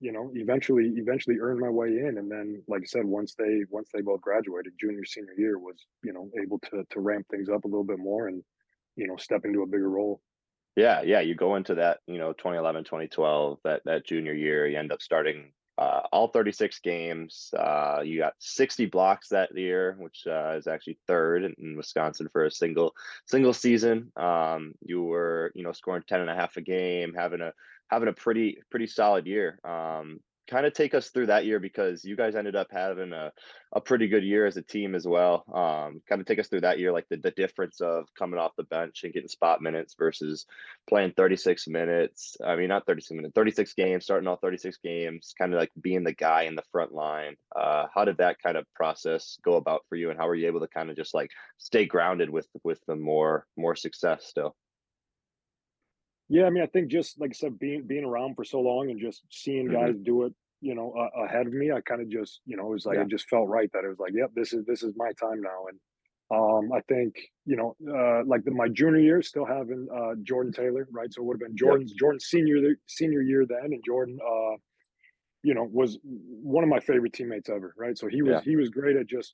[0.00, 2.18] you know eventually eventually earn my way in.
[2.18, 5.76] And then like i said once they once they both graduated junior senior year was
[6.02, 8.42] you know able to to ramp things up a little bit more and
[8.96, 10.20] you know step into a bigger role
[10.76, 14.78] Yeah, yeah, you go into that, you know, 2011, 2012, that that junior year, you
[14.78, 17.50] end up starting uh, all 36 games.
[17.58, 22.28] Uh, you got 60 blocks that year, which uh, is actually third in, in Wisconsin
[22.30, 22.94] for a single
[23.26, 24.12] single season.
[24.16, 27.52] Um, you were, you know, scoring 10 and a half a game, having a
[27.88, 29.58] having a pretty pretty solid year.
[29.64, 33.32] Um, kind of take us through that year because you guys ended up having a,
[33.72, 35.44] a pretty good year as a team as well.
[35.52, 38.56] Um, kind of take us through that year, like the, the difference of coming off
[38.56, 40.46] the bench and getting spot minutes versus
[40.88, 42.36] playing 36 minutes.
[42.44, 46.04] I mean, not 36 minutes, 36 games, starting all 36 games, kind of like being
[46.04, 47.36] the guy in the front line.
[47.54, 50.46] Uh, how did that kind of process go about for you, and how were you
[50.46, 54.54] able to kind of just like stay grounded with with the more more success still?
[56.28, 58.90] Yeah, I mean, I think just like I said, being being around for so long
[58.90, 62.02] and just seeing hmm guys do it, you know, uh, ahead of me, I kind
[62.02, 63.00] of just, you know, it was like Yeah.
[63.00, 65.40] it just felt right that it was like, yep, this is this is my time
[65.40, 65.66] now.
[65.70, 65.80] And
[66.32, 70.52] um, I think, you know, uh, like the, my junior year, still having uh, Jordan
[70.52, 71.12] Taylor, right?
[71.12, 71.76] So it would have been Yep.
[71.76, 74.56] Jordan's Jordan's senior senior year then, and Jordan, uh,
[75.42, 77.96] you know, was one of my favorite teammates ever, right?
[77.96, 78.42] So he was Yeah.
[78.42, 79.32] he was great at just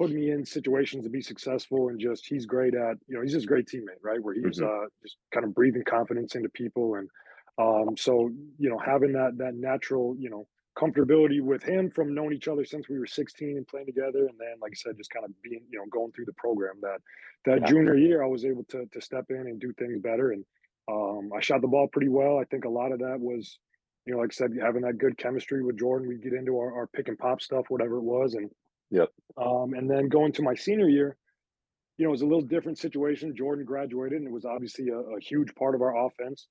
[0.00, 3.34] putting me in situations to be successful and just he's great at, you know, he's
[3.34, 4.22] just a great teammate, right?
[4.22, 7.10] Where he's was hmm uh just kind of breathing confidence into people and
[7.58, 12.32] um so, you know, having that that natural, you know, comfortability with him from knowing
[12.34, 15.10] each other since we were 16 and playing together and then like I said just
[15.10, 17.00] kind of being, you know, going through the program that
[17.46, 17.64] that Yeah.
[17.64, 20.46] junior year I was able to to step in and do things better and
[20.90, 22.38] um I shot the ball pretty well.
[22.38, 23.58] I think a lot of that was
[24.06, 26.74] you know, like I said, having that good chemistry with Jordan, we'd get into our,
[26.74, 28.34] our pick and pop stuff, whatever it was.
[28.34, 28.50] And
[28.90, 29.10] Yep.
[29.36, 31.16] um, and then going to my senior year,
[31.96, 33.34] you know, it was a little different situation.
[33.36, 36.48] Jordan graduated, and it was obviously a, a huge part of our offense.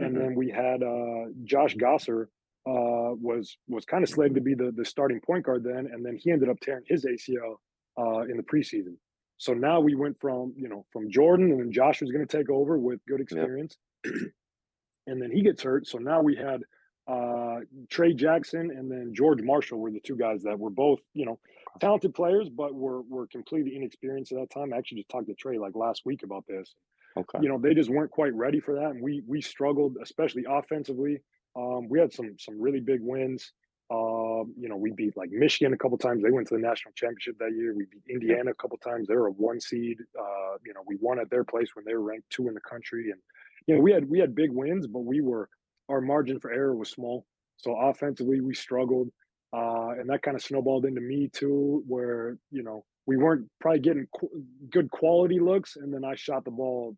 [0.00, 2.28] And hmm then we had uh, Josh Gasser
[2.66, 6.04] uh, was was kind of slated to be the the starting point guard then, and
[6.04, 7.56] then he ended up tearing his ACL
[7.98, 8.96] uh, in the preseason.
[9.38, 12.36] So now we went from you know from Jordan, and then Josh was going to
[12.36, 13.52] take over with good Yep.
[13.52, 15.86] experience, and then he gets hurt.
[15.86, 16.62] So now we had
[17.08, 21.24] uh, Trey Jackson and then George Marshall were the two guys that were both, you
[21.24, 21.38] know,
[21.80, 24.72] talented players, but were were completely inexperienced at that time.
[24.72, 26.74] I actually just talked to Trey like last week about this.
[27.16, 27.38] Okay.
[27.40, 31.20] You know, they just weren't quite ready for that, and we we struggled, especially offensively.
[31.56, 33.52] Um, we had some some really big wins.
[33.90, 36.22] Um, you know, we beat like Michigan a couple times.
[36.22, 37.74] They went to the national championship that year.
[37.74, 39.08] We beat Indiana a couple times.
[39.08, 39.98] They were a one seed.
[40.18, 42.60] Uh, you know, we won at their place when they were ranked two in the
[42.60, 43.20] country, and
[43.66, 45.48] you know, we had we had big wins, but we were
[45.88, 47.24] our margin for error was small.
[47.56, 49.08] So offensively, we struggled,
[49.52, 53.80] uh, and that kind of snowballed into me too, where you know we weren't probably
[53.80, 56.96] getting qu- good quality looks, and then I shot the ball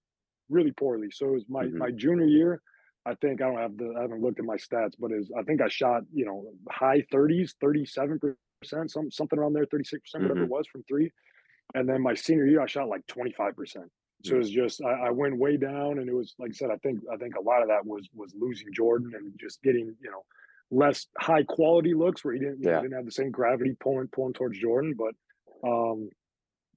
[0.48, 1.10] really poorly.
[1.12, 2.62] So it was my hmm my junior year.
[3.06, 5.42] I think I don't have the I haven't looked at my stats, but is I
[5.44, 8.20] think I shot you know high 30s, 37
[8.62, 11.10] percent, some something around there, 36 percent, whatever it was from three.
[11.74, 13.86] And then my senior year, I shot like 25 percent.
[14.22, 14.40] So it Mm.
[14.40, 17.00] was just I, I went way down, and it was like I said, I think
[17.12, 20.24] I think a lot of that was was losing Jordan and just getting you know
[20.70, 22.80] less high quality looks where he didn't Yeah.
[22.80, 25.14] didn't have the same gravity pulling pulling towards Jordan, but
[25.68, 26.08] um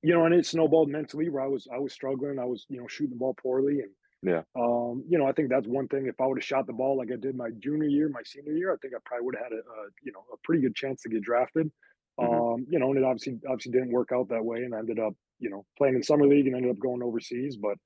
[0.02, 2.40] you know, and it snowballed mentally where I was I was struggling.
[2.40, 3.82] I was, you know, shooting the ball poorly.
[3.82, 4.44] And Yeah.
[4.56, 6.08] um, you know, I think that's one thing.
[6.08, 8.54] If I would have shot the ball like I did my junior year, my senior
[8.54, 10.76] year, I think I probably would have had a, a you know, a pretty good
[10.76, 11.72] chance to get drafted.
[12.20, 14.80] hmm Um, you know, and it obviously obviously didn't work out that way and I
[14.80, 17.58] ended up, you know, playing in summer league and ended up going overseas.
[17.58, 17.78] But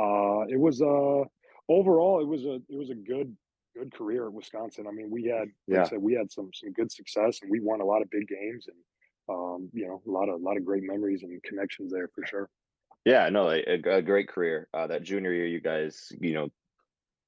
[0.00, 1.24] uh it was uh
[1.68, 3.36] overall it was a it was a good
[3.76, 4.86] good career at Wisconsin.
[4.86, 7.60] I mean, we had like I said, we had some some good success and we
[7.60, 8.76] won a lot of big games and
[9.28, 12.26] um, you know, a lot of a lot of great memories and connections there for
[12.26, 12.50] sure.
[13.04, 14.68] Yeah, no, a, a a great career.
[14.72, 16.48] Uh, that junior year, you guys, you know,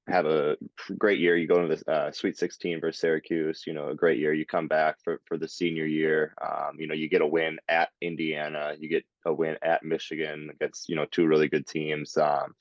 [0.07, 0.57] have a
[0.97, 1.35] great year.
[1.35, 3.63] You go into the uh, Sweet 16 versus Syracuse.
[3.67, 4.33] You know, a great year.
[4.33, 6.33] You come back for for the senior year.
[6.41, 8.75] Um, you know, you get a win at Indiana.
[8.79, 12.17] You get a win at Michigan against you know two really good teams.
[12.17, 12.55] Um,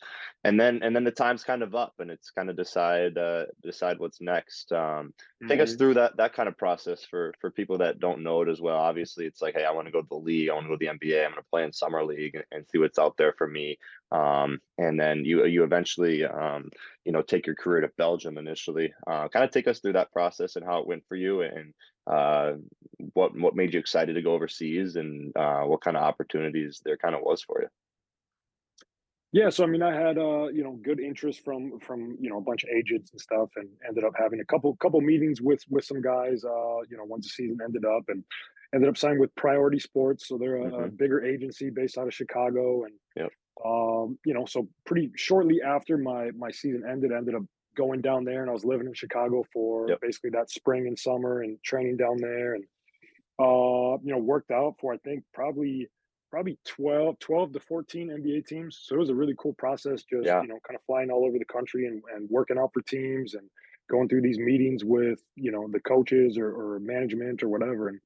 [0.44, 3.46] and then and then the time's kind of up, and it's kind of decide uh,
[3.62, 4.72] decide what's next.
[4.72, 5.14] Um,
[5.48, 5.76] take us Mhm.
[5.76, 8.76] through that that kind of process for for people that don't know it as well.
[8.76, 10.48] Obviously, it's like, hey, I want to go to the league.
[10.50, 11.24] I want to go to the NBA.
[11.24, 13.79] I'm going to play in summer league and, and see what's out there for me.
[14.12, 16.70] Um, and then you you eventually um,
[17.05, 18.92] you know take your career to Belgium initially.
[19.07, 21.74] Uh, kind of take us through that process and how it went for you, and
[22.06, 22.54] uh,
[23.14, 26.96] what what made you excited to go overseas, and uh, what kind of opportunities there
[26.96, 27.68] kind of was for you.
[29.32, 32.38] Yeah, so I mean, I had uh, you know, good interest from from you know
[32.38, 35.62] a bunch of agents and stuff, and ended up having a couple couple meetings with
[35.68, 36.44] with some guys.
[36.44, 38.24] Uh, you know, once the season ended up, and
[38.74, 42.06] ended up signing with Priority Sports, so they're a, a hmm bigger agency based out
[42.06, 43.32] of Chicago, and Yep.
[43.64, 47.42] um, you know, so pretty shortly after my my season ended, I ended up
[47.76, 50.00] going down there, and I was living in Chicago for Yep.
[50.00, 52.64] basically that spring and summer, and training down there, and
[53.38, 55.88] uh, you know, worked out for I think probably
[56.30, 58.78] probably 12, 12 to 14 NBA teams.
[58.82, 60.40] So it was a really cool process, just Yeah.
[60.40, 63.34] you know, kind of flying all over the country and, and working out for teams
[63.34, 63.48] and
[63.88, 67.88] going through these meetings with, you know, the coaches or, or management or whatever.
[67.88, 68.00] And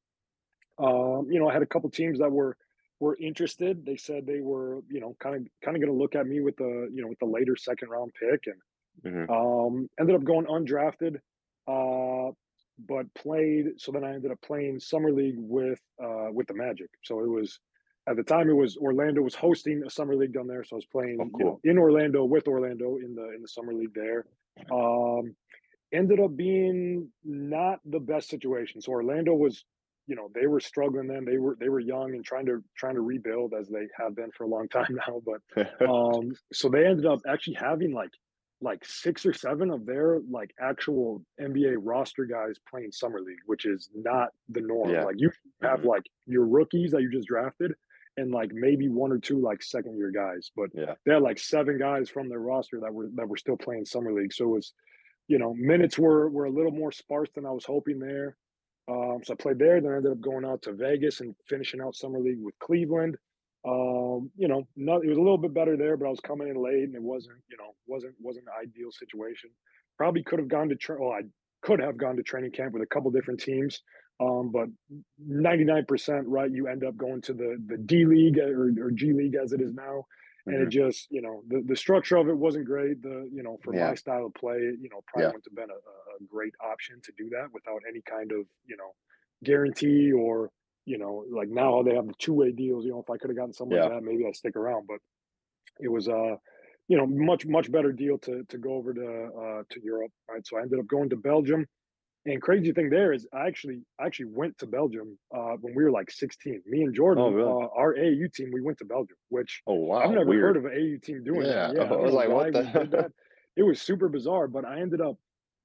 [0.78, 2.56] um, you know, I had a couple teams that were
[3.00, 3.84] were interested.
[3.86, 6.56] They said they were, you know, kind of kind of gonna look at me with
[6.56, 8.46] the, you know, with the later second round pick.
[8.46, 8.60] And
[9.04, 11.16] hmm um, ended up going undrafted,
[11.68, 12.32] uh,
[12.86, 13.66] but played.
[13.78, 16.90] So then I ended up playing summer league with uh, with the Magic.
[17.04, 17.58] So it was
[18.08, 20.64] at the time it was Orlando was hosting a summer league down there.
[20.64, 23.48] So I was Oh, playing, you know, in Orlando with Orlando in the in the
[23.48, 24.26] summer league there.
[24.72, 25.34] Um,
[25.92, 28.80] ended up being not the best situation.
[28.80, 29.64] So Orlando was,
[30.06, 31.24] you know, they were struggling then.
[31.24, 34.30] They were they were young and trying to trying to rebuild as they have been
[34.36, 35.20] for a long time now.
[35.24, 35.40] But
[35.88, 38.10] um, so they ended up actually having like
[38.62, 43.64] like six or seven of their like actual NBA roster guys playing summer league, which
[43.64, 44.90] is not the norm.
[44.90, 45.04] yeah.
[45.04, 45.30] Like you
[45.62, 47.72] have hmm like your rookies that you just drafted
[48.16, 50.94] and like maybe one or two like second year guys, but Yeah.
[51.06, 54.12] they had like seven guys from their roster that were that were still playing summer
[54.12, 54.32] league.
[54.32, 54.72] So it was,
[55.28, 58.36] you know, minutes were were a little more sparse than I was hoping there.
[58.88, 61.80] Um, so I played there, then I ended up going out to Vegas and finishing
[61.80, 63.16] out summer league with Cleveland.
[63.66, 66.48] Um, you know, not it was a little bit better there, but I was coming
[66.48, 69.50] in late and it wasn't, you know, wasn't wasn't an ideal situation.
[69.98, 71.22] Probably could have gone to tra- oh, I
[71.62, 73.82] could have gone to training camp with a couple different teams.
[74.18, 74.68] Um, but
[75.18, 79.34] 99% right, you end up going to the the D League or, or G League
[79.34, 80.04] as it is now.
[80.48, 83.02] And it hmm just, you know, the, the structure of it wasn't great.
[83.02, 83.74] The, you know, for Yeah.
[83.74, 85.32] my style of play, you know, probably Yeah.
[85.32, 88.76] wouldn't have been a a great option to do that without any kind of, you
[88.76, 88.94] know,
[89.44, 90.50] guarantee or,
[90.86, 92.84] you know, like now they have the two way deals.
[92.84, 94.86] You know, if I could have gotten something like that, maybe I stick around.
[94.86, 94.98] But
[95.78, 96.36] it was uh
[96.88, 100.46] you know much much better deal to to go over to uh to Europe right
[100.46, 101.66] so I ended up going to Belgium
[102.26, 105.84] and crazy thing there is I actually I actually went to Belgium uh when we
[105.84, 107.50] were like 16 me and Oh, Jordan really?
[107.50, 110.64] uh our AU team we went to Belgium which Oh, wow, I've never heard of
[110.64, 111.72] an AU team doing that Yeah.
[111.74, 113.12] yeah I was like, what the?
[113.56, 115.16] it was super bizarre but I ended up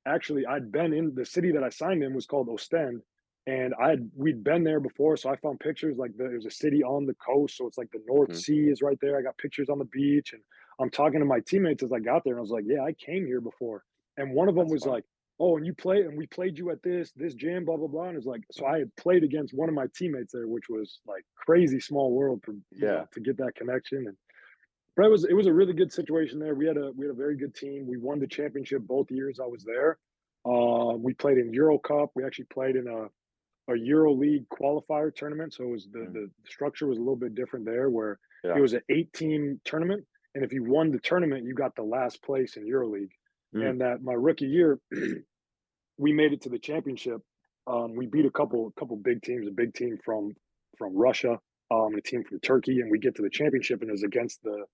[0.06, 3.02] actually I'd been in the city that I signed in was called Ostend
[3.48, 6.52] and I had we'd been there before so I found pictures like the, there's a
[6.52, 9.22] city on the coast so it's like the North hmm Sea is right there I
[9.22, 10.42] got pictures on the beach and
[10.80, 12.92] I'm talking to my teammates as I got there, and I was like, "Yeah, I
[12.92, 13.86] came here before."
[14.18, 14.86] And one of them That's was fun.
[14.86, 15.06] like,
[15.40, 18.10] "Oh, and you play, and we played you at this this gym, blah blah blah."
[18.10, 21.00] And it's like, so I had played against one of my teammates there, which was
[21.06, 23.06] like crazy small world for Yeah.
[23.06, 24.00] know to get that connection.
[24.08, 24.18] And
[24.96, 26.56] but it was it was a really good situation there.
[26.56, 27.86] We had a we had a very good team.
[27.88, 30.00] We won the championship both years I was there.
[30.46, 32.12] Uh, we played in Euro Cup.
[32.16, 33.08] We actually played in a
[33.70, 35.54] a Euro League qualifier tournament.
[35.54, 36.14] So it was the Mm.
[36.14, 38.20] the structure was a little bit different there, where
[38.58, 40.06] it was an eight team tournament,
[40.36, 43.12] and if you won the tournament, you got the last place in Euro League.
[43.54, 43.70] Mm.
[43.70, 44.80] and that my rookie year,
[45.98, 47.22] we made it to the championship.
[47.68, 50.36] Um, we beat a couple a couple big teams, a big team from
[50.78, 51.40] from Russia,
[51.72, 54.44] um, a team from Turkey, and we get to the championship, and it was against
[54.44, 54.66] the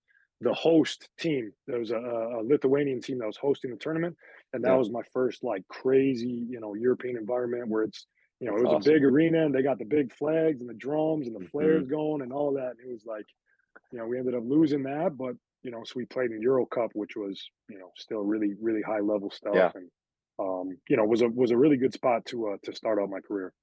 [0.41, 1.51] the host team.
[1.67, 4.17] There was a, a Lithuanian team that was hosting the tournament,
[4.53, 4.77] and that Yeah.
[4.77, 8.07] was my first like crazy, you know, European environment where it's
[8.41, 8.73] you know, it was awesome.
[8.73, 11.51] a big arena and they got the big flags and the drums and the Mhm.
[11.51, 12.71] flares going and all that.
[12.71, 13.27] And it was like,
[13.91, 16.65] you know, we ended up losing that, but you know, so we played in Euro
[16.67, 19.53] Cup, which was, you know, still really, really high level stuff.
[19.55, 19.71] Yeah.
[19.75, 19.91] And
[20.39, 23.09] um, you know, was a was a really good spot to uh to start out
[23.09, 23.53] my career.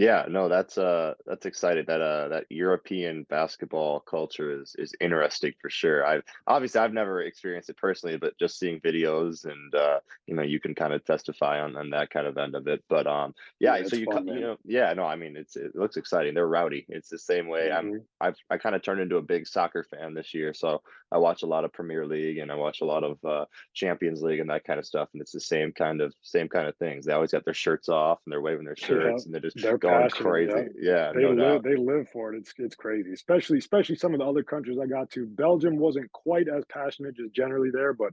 [0.00, 1.84] Yeah, no, that's uh that's exciting.
[1.86, 6.06] That uh that European basketball culture is is interesting for sure.
[6.06, 10.42] I've obviously I've never experienced it personally, but just seeing videos and uh you know
[10.42, 12.82] you can kind of testify on on that kind of end of it.
[12.88, 15.76] But um Yeah, yeah, so you fun, you know yeah, no, I mean it's it
[15.76, 16.32] looks exciting.
[16.32, 16.86] They're rowdy.
[16.88, 17.70] It's the same way.
[17.70, 18.06] I'm Mhm.
[18.22, 20.82] I've I kind of turned into a big soccer fan this year, so
[21.12, 24.22] I watch a lot of Premier League and I watch a lot of uh Champions
[24.22, 26.76] League and that kind of stuff, and it's the same kind of same kind of
[26.76, 27.04] things.
[27.06, 29.58] They always got their shirts off and they're waving their Yeah, shirts and they're just
[29.60, 30.10] they're going.
[30.14, 30.22] Yeah.
[30.22, 30.68] crazy.
[30.80, 31.62] Yeah, They no live doubt.
[31.64, 32.38] they live for it.
[32.38, 33.12] It's it's crazy.
[33.12, 35.26] Especially especially some of the other countries I got to.
[35.26, 38.12] Belgium wasn't quite as passionate just generally there, but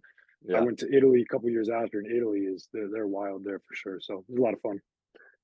[0.56, 3.60] I went to Italy a couple years after, and Italy is they're they're wild there
[3.60, 4.00] for sure.
[4.00, 4.82] So it was a lot of fun.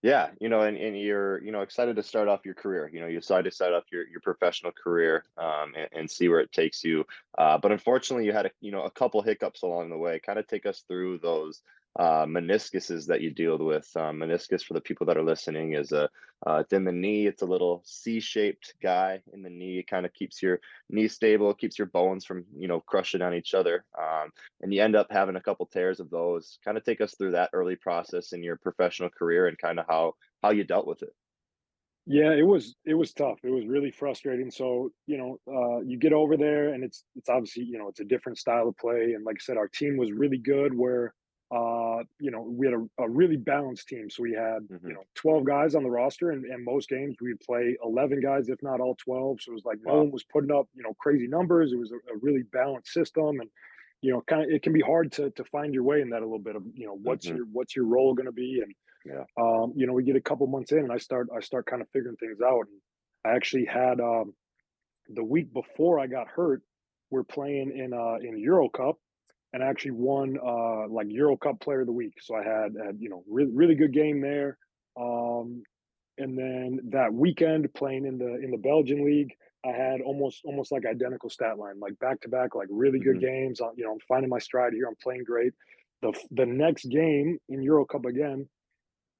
[0.01, 2.89] Yeah, you know, and, and you're, you know, excited to start off your career.
[2.91, 6.27] You know, you decided to start off your your professional career um, and, and see
[6.27, 7.05] where it takes you.
[7.37, 10.19] Uh, but unfortunately, you had a, you know, a couple hiccups along the way.
[10.19, 11.61] Kind of take us through those
[11.97, 13.89] uh, meniscuses that you deal with.
[13.95, 16.09] Um, meniscus, for the people that are listening, is a
[16.45, 17.25] uh, it's in the knee.
[17.25, 19.79] It's a little C-shaped guy in the knee.
[19.79, 23.33] It kind of keeps your knee stable, keeps your bones from, you know, crushing on
[23.33, 23.85] each other.
[23.97, 24.31] Um,
[24.61, 26.59] and you end up having a couple tears of those.
[26.65, 29.85] Kind of take us through that early process in your professional career and kind of
[29.87, 31.13] how how you dealt with it.
[32.05, 33.39] Yeah, it was it was tough.
[33.43, 34.51] It was really frustrating.
[34.51, 38.01] So, you know, uh, you get over there and it's it's obviously, you know, it's
[38.01, 39.13] a different style of play.
[39.13, 41.13] And like I said, our team was really good where
[41.53, 44.09] uh, you know, we had a, a really balanced team.
[44.09, 47.17] So we had, hmm you know, 12 guys on the roster and, and most games
[47.21, 49.41] we'd play 11 guys, if not all 12.
[49.41, 51.73] So it was like no one was putting up, you know, crazy numbers.
[51.73, 53.39] It was a, a really balanced system.
[53.39, 53.49] And,
[54.01, 56.21] you know, kind of it can be hard to to find your way in that
[56.21, 58.73] a little bit of, you know, what's hmm your what's your role gonna be and
[59.05, 59.25] Yeah.
[59.39, 61.81] um, you know, we get a couple months in and I start I start kind
[61.81, 62.67] of figuring things out.
[62.67, 62.81] And
[63.25, 64.35] I actually had um
[65.09, 66.63] the week before I got hurt,
[67.09, 68.97] we're playing in uh in Euro Cup
[69.53, 72.15] and I actually won uh like Euro Cup player of the week.
[72.21, 74.57] So I had, had you know, really really good game there.
[74.99, 75.63] Um
[76.17, 79.33] and then that weekend playing in the in the Belgian league,
[79.65, 83.19] I had almost almost like identical stat line, like back to back, like really good
[83.19, 83.61] hmm games.
[83.61, 84.87] Uh, You know, I'm finding my stride here.
[84.87, 85.53] I'm playing great.
[86.01, 88.47] The the next game in Euro Cup again,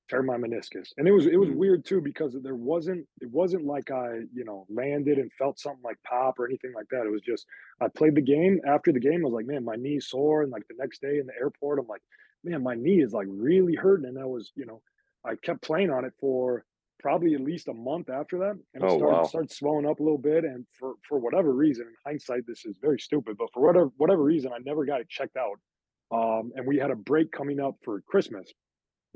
[0.10, 0.90] tear my meniscus.
[0.98, 4.22] And it was it was mm weird too because there wasn't it wasn't like I,
[4.34, 7.06] you know, landed and felt something like pop or anything like that.
[7.06, 7.46] It was just
[7.82, 8.60] I played the game.
[8.68, 10.44] After the game, I was like, man, my knee sore.
[10.44, 12.02] And like the next day in the airport, I'm like,
[12.44, 14.06] man, my knee is like really hurting.
[14.08, 14.82] And I was, you know,
[15.26, 16.66] I kept playing on it for
[17.00, 18.58] probably at least a month after that.
[18.74, 19.26] And it Oh started wow.
[19.26, 20.44] started swelling up a little bit.
[20.46, 24.24] And for for whatever reason, in hindsight, this is very stupid, but for whatever whatever
[24.24, 25.60] reason, I never got it checked out.
[26.12, 28.52] Um, and we had a break coming up for Christmas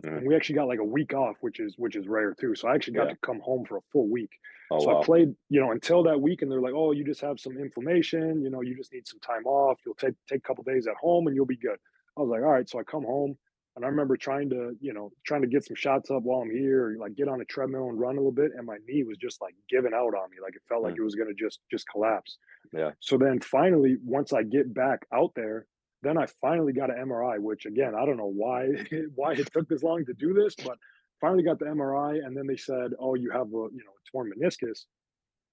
[0.04, 2.56] hmm and we actually got like a week off, which is which is rare too.
[2.56, 3.12] So I actually got Yeah.
[3.12, 4.32] to come home for a full week.
[4.70, 7.22] Oh So I played, you know, until that week, and they're like, "Oh, you just
[7.22, 8.44] have some inflammation.
[8.44, 9.80] You know, you just need some time off.
[9.86, 11.80] You'll take take a couple days at home, and you'll be good."
[12.18, 13.38] I was like, "All right." So I come home,
[13.76, 16.52] and I remember trying to, you know, trying to get some shots up while I'm
[16.52, 19.18] here, like get on a treadmill and run a little bit, and my knee was
[19.18, 20.38] just like giving out on me.
[20.42, 22.38] Like it felt like Mm, it was gonna just just collapse.
[22.72, 22.94] Yeah.
[23.00, 25.68] So then finally, once I get back out there,
[26.08, 28.68] then I finally got an MRI, which again, I don't know why
[29.16, 30.78] why it took this long to do this, but
[31.22, 34.12] finally got the MRI, and then they said, "Oh, you have a you know a
[34.12, 34.86] torn meniscus,"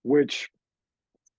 [0.03, 0.51] which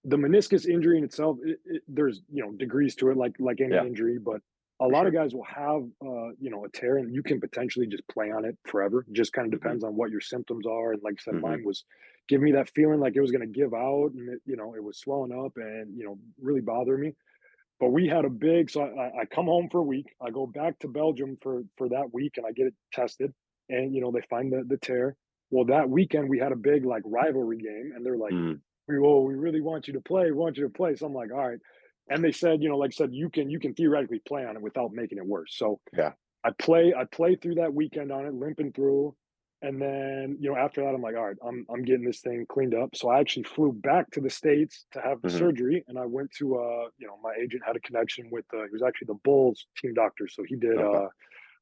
[0.03, 3.61] the meniscus injury in itself, it, it, there's you know degrees to it, like like
[3.61, 3.86] any Yeah.
[3.86, 4.41] injury, but
[4.82, 7.88] a lot of guys will have uh, you know a tear, and you can potentially
[7.88, 9.05] just play on it forever.
[9.11, 11.39] Just kind of hmm depends on what your symptoms are, and like I said, hmm
[11.39, 11.86] mine was
[12.28, 14.76] giving me that feeling like it was going to give out, and it, you know
[14.76, 17.16] it was swelling up, and you know really bothering me.
[17.80, 20.08] But we had a big, so I, I come home for a week.
[20.22, 23.34] I go back to Belgium for for that week, and I get it tested,
[23.70, 25.18] and you know they find the the tear.
[25.52, 28.98] Well, that weekend we had a big like rivalry game, and they're like, mm "We
[28.98, 30.26] oh, we really want you to play.
[30.26, 31.60] We want you to play." So I'm like, "All right."
[32.10, 34.56] And they said, you know, like I said, you can you can theoretically play on
[34.56, 35.56] it without making it worse.
[35.58, 36.14] So Yeah.
[36.44, 39.16] I play I play through that weekend on it, limping through.
[39.62, 42.45] And then, you know, after that, I'm like, all right, I'm I'm getting this thing
[42.47, 42.95] cleaned up.
[42.95, 45.84] So I actually flew back to the States to have the hmm surgery.
[45.88, 48.70] And I went to uh, you know, my agent had a connection with uh he
[48.72, 50.28] was actually the Bulls team doctor.
[50.28, 50.99] So he did Okay.
[50.99, 51.08] uh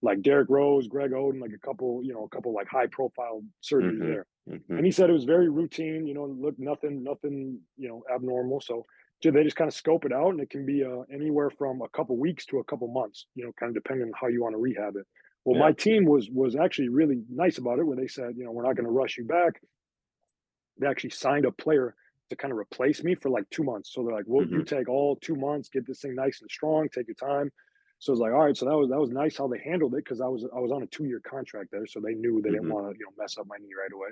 [0.02, 3.44] like Derrick Rose, Greg Oden, like a couple, you know, a couple like high profile
[3.64, 4.28] surgeries hmm there.
[4.48, 8.04] hmm And he said it was very routine, you know, look nothing, nothing, you know,
[8.14, 8.62] abnormal.
[8.62, 8.86] So
[9.24, 11.82] so they just kind of scope it out, and it can be uh, anywhere from
[11.82, 13.28] a couple weeks to a couple months.
[13.36, 15.08] You know, kind of depending on how you want to rehab it.
[15.46, 15.60] Well, Yeah.
[15.60, 18.64] my team was was actually really nice about it, where they said, you know, we're
[18.64, 19.62] not going to rush you back.
[20.78, 21.96] They actually signed a player
[22.30, 23.94] to kind of replace me for like two months.
[23.94, 26.90] So they're like, "Well, you take all two months, get this thing nice and strong,
[26.90, 27.52] take your time."
[28.00, 28.58] So it's like, all right.
[28.58, 30.72] So that was that was nice how they handled it because I was I was
[30.72, 32.70] on a two year contract there, so they knew they didn't Mhm.
[32.70, 34.10] want to you know mess up my knee right away.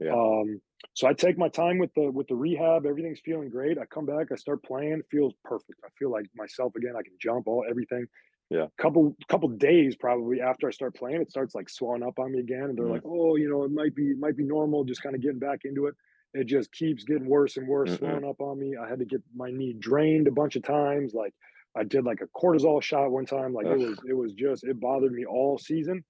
[0.00, 0.16] Yeah.
[0.16, 0.60] Um,
[0.94, 2.86] so I take my time with the with the rehab.
[2.86, 3.78] Everything's feeling great.
[3.78, 5.02] I come back, I start playing.
[5.10, 5.80] Feels perfect.
[5.84, 6.96] I feel like myself again.
[6.96, 8.06] I can jump all everything.
[8.50, 8.68] Yeah.
[8.78, 12.40] Couple couple days probably after I start playing, it starts like swelling up on me
[12.40, 12.90] again, and they're Mhm.
[12.90, 14.84] like, "Oh, you know, it might be it might be normal.
[14.84, 15.94] Just kind of getting back into it."
[16.32, 17.94] It just keeps getting worse and worse, Mm-mm.
[17.94, 18.76] swelling up on me.
[18.76, 21.12] I had to get my knee drained a bunch of times.
[21.14, 21.34] Like
[21.76, 23.52] I did like a cortisol shot one time.
[23.52, 26.04] Like it was it was just it bothered me all season.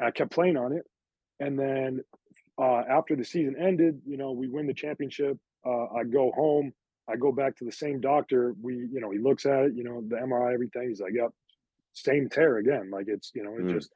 [0.00, 0.86] I kept playing on it,
[1.40, 2.02] and then
[2.58, 5.38] uh, after the season ended, you know, we win the championship.
[5.64, 6.72] Uh, I go home.
[7.08, 8.54] I go back to the same doctor.
[8.60, 10.88] We, you know, he looks at it, you know, the MRI, everything.
[10.88, 11.30] He's like, "Yep,
[12.02, 13.68] same tear again." Like it's, you know, it Mm.
[13.68, 13.92] just.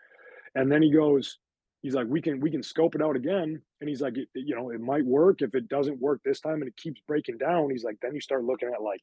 [0.55, 1.39] And then he goes,
[1.83, 4.57] he's like, "We can, we can scope it out again." And he's like, it, "You
[4.57, 5.43] know, it might work.
[5.43, 8.21] If it doesn't work this time and it keeps breaking down, he's like, then you
[8.21, 9.01] start looking at like,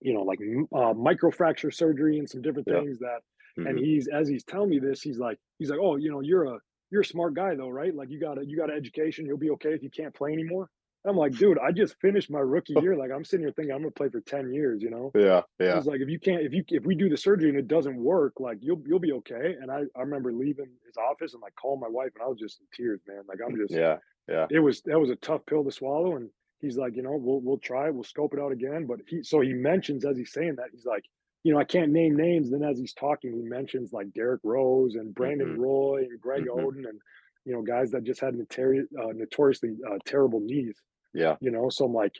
[0.00, 3.20] you know, like uh, microfracture surgery and some different things that
[3.64, 3.84] and Mhm.
[3.84, 6.58] he's as he's telling me this, he's like, he's like, oh, you know, you're a
[6.90, 7.94] you're a smart guy though, right?
[7.94, 10.32] Like you got a you got an education, you'll be okay if you can't play
[10.32, 10.70] anymore.
[11.06, 12.96] I'm like, dude, I just finished my rookie year.
[12.96, 15.10] Like I'm sitting here thinking I'm gonna play for 10 years, you know.
[15.14, 15.42] Yeah.
[15.58, 15.76] Yeah.
[15.76, 17.96] He's like, if you can't, if you if we do the surgery and it doesn't
[17.96, 19.54] work, like you'll you'll be okay.
[19.60, 22.38] And I I remember leaving his office and like calling my wife and I was
[22.38, 23.22] just in tears, man.
[23.28, 23.98] Like I'm just Yeah.
[24.28, 24.46] Yeah.
[24.50, 26.16] it was that was a tough pill to swallow.
[26.16, 26.30] And
[26.60, 28.86] he's like, you know, we'll we'll try, we'll scope it out again.
[28.86, 31.04] But he so he mentions as he's saying that, he's like,
[31.44, 32.50] you know, I can't name names.
[32.50, 35.58] Then as he's talking, he mentions like Derrick Rose and Brandon Mhm.
[35.60, 36.56] Roy and Greg Mhm.
[36.64, 37.00] Oden and
[37.48, 40.82] you know, guys that just had notori- uh, notoriously uh, terrible knees,
[41.12, 41.38] Yeah.
[41.40, 41.68] you know.
[41.70, 42.14] So I'm like,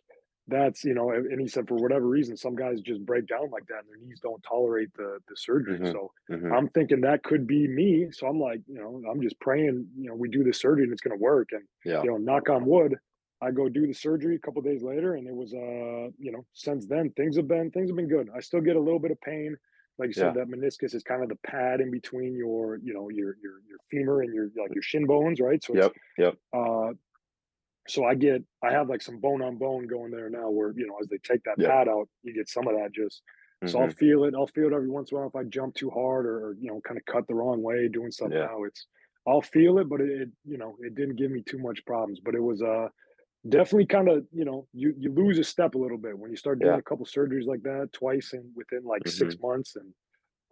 [0.47, 3.67] that's you know, and he said for whatever reason, some guys just break down like
[3.69, 5.81] that and their knees don't tolerate the the surgery.
[5.81, 5.93] Mhm.
[5.93, 6.57] So Mhm.
[6.57, 8.11] I'm thinking that could be me.
[8.13, 10.93] So I'm like, you know, I'm just praying, you know, we do the surgery and
[10.93, 11.49] it's gonna work.
[11.53, 12.05] And Yeah.
[12.05, 12.97] you know, knock on wood,
[13.43, 16.47] I go do the surgery a couple days later, and it was uh, you know,
[16.55, 18.31] since then things have been things have been good.
[18.35, 19.57] I still get a little bit of pain.
[19.99, 20.35] Like you said, Yeah.
[20.35, 23.79] that meniscus is kind of the pad in between your, you know, your your your
[23.91, 25.63] femur and your like your shin bones, right?
[25.63, 25.97] So it's Yep.
[26.19, 26.39] Yep.
[26.55, 26.93] uh
[27.89, 30.87] so I get I have like some bone on bone going there now where, you
[30.87, 31.63] know, as they take that Yep.
[31.63, 33.23] pad out, you get some of that just
[33.65, 33.99] so I'll Mhm.
[33.99, 34.35] feel it.
[34.35, 36.57] I'll feel it every once in a while if I jump too hard or, or
[36.61, 38.49] you know, kind of cut the wrong way doing stuff Yeah.
[38.49, 38.65] now.
[38.65, 38.87] It's
[39.27, 42.21] I'll feel it, but it, it you know, it didn't give me too much problems.
[42.21, 42.89] But it was uh
[43.49, 46.37] definitely kind of, you know, you you lose a step a little bit when you
[46.37, 46.79] start doing Yeah.
[46.79, 49.09] a couple surgeries like that twice and within like Mhm.
[49.09, 49.77] six months.
[49.77, 49.95] And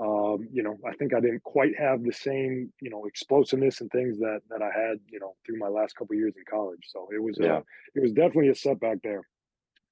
[0.01, 3.91] um, you know, I think I didn't quite have the same, you know, explosiveness and
[3.91, 6.83] things that that I had, you know, through my last couple years in college.
[6.89, 7.61] So it was Yeah.
[7.61, 7.63] uh
[7.95, 9.23] it was definitely a setback there.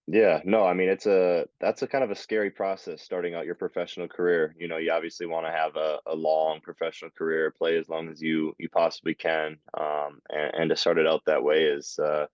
[0.06, 3.46] Yeah, no, I mean it's a that's a kind of a scary process starting out
[3.46, 4.54] your professional career.
[4.58, 8.10] You know, you obviously want to have a, a long professional career, play as long
[8.10, 9.58] as you you possibly can.
[9.72, 12.26] Um, and, and to start it out that way is uh,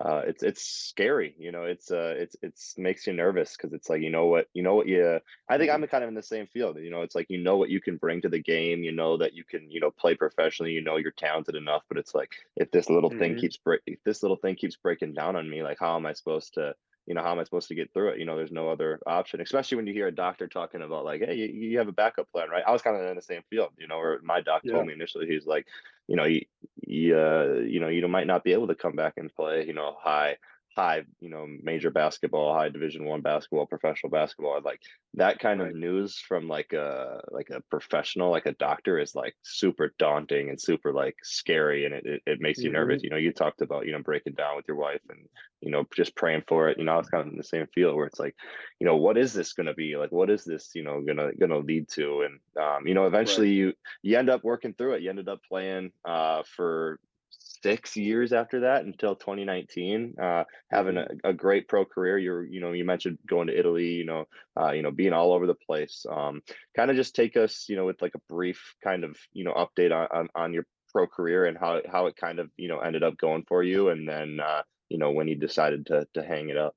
[0.00, 1.34] uh, it's it's scary.
[1.38, 4.48] You know, it's uh, it's it's makes you nervous because it's like you know what
[4.52, 5.20] you know what you.
[5.48, 5.80] I think Mhm.
[5.80, 6.76] I'm kind of in the same field.
[6.78, 8.82] You know, it's like you know what you can bring to the game.
[8.82, 10.72] You know that you can you know play professionally.
[10.72, 11.84] You know you're talented enough.
[11.88, 13.36] But it's like if this little thing Mhm.
[13.36, 16.12] keeps break, if this little thing keeps breaking down on me, like how am I
[16.12, 16.74] supposed to?
[17.08, 18.18] you know, how am I supposed to get through it?
[18.18, 21.20] You know, there's no other option, especially when you hear a doctor talking about like,
[21.20, 22.64] hey, you, you have a backup plan, right?
[22.66, 24.72] I was kind of in the same field, you know, where my doc Yeah.
[24.72, 25.68] told me initially, he's like,
[26.08, 26.42] you know, you,
[26.86, 29.72] you, uh, you know, you might not be able to come back and play, you
[29.72, 30.36] know, high,
[30.76, 34.60] high, you know, major basketball, high division one basketball, professional basketball.
[34.62, 34.80] Like
[35.14, 35.62] that kind Right.
[35.62, 40.50] of news from like a like a professional, like a doctor is like super daunting
[40.50, 42.98] and super like scary and it, it, it makes you nervous.
[42.98, 43.02] Mhm.
[43.02, 45.28] You know, you talked about, you know, breaking down with your wife and
[45.62, 46.78] you know, just praying for it.
[46.78, 48.36] You know, I was kind of in the same field where it's like,
[48.80, 49.96] you know, what is this going to be?
[49.96, 52.22] Like, what is this, you know, gonna gonna lead to?
[52.22, 53.72] And um, you know, eventually you
[54.02, 55.02] you end up working through it.
[55.02, 57.00] You ended up playing uh for
[57.30, 60.98] six years after that until 2019 uh having Mhm.
[60.98, 62.18] a, a great pro career.
[62.18, 64.26] You're you know you mentioned going to italy you know
[64.60, 66.04] uh you know being all over the place.
[66.10, 66.42] Um
[66.76, 69.54] kind of just take us you know with like a brief kind of you know
[69.54, 72.78] update on on, on your pro career and how how it kind of you know
[72.78, 76.22] ended up going for you and then uh you know when you decided to to
[76.24, 76.74] hang it up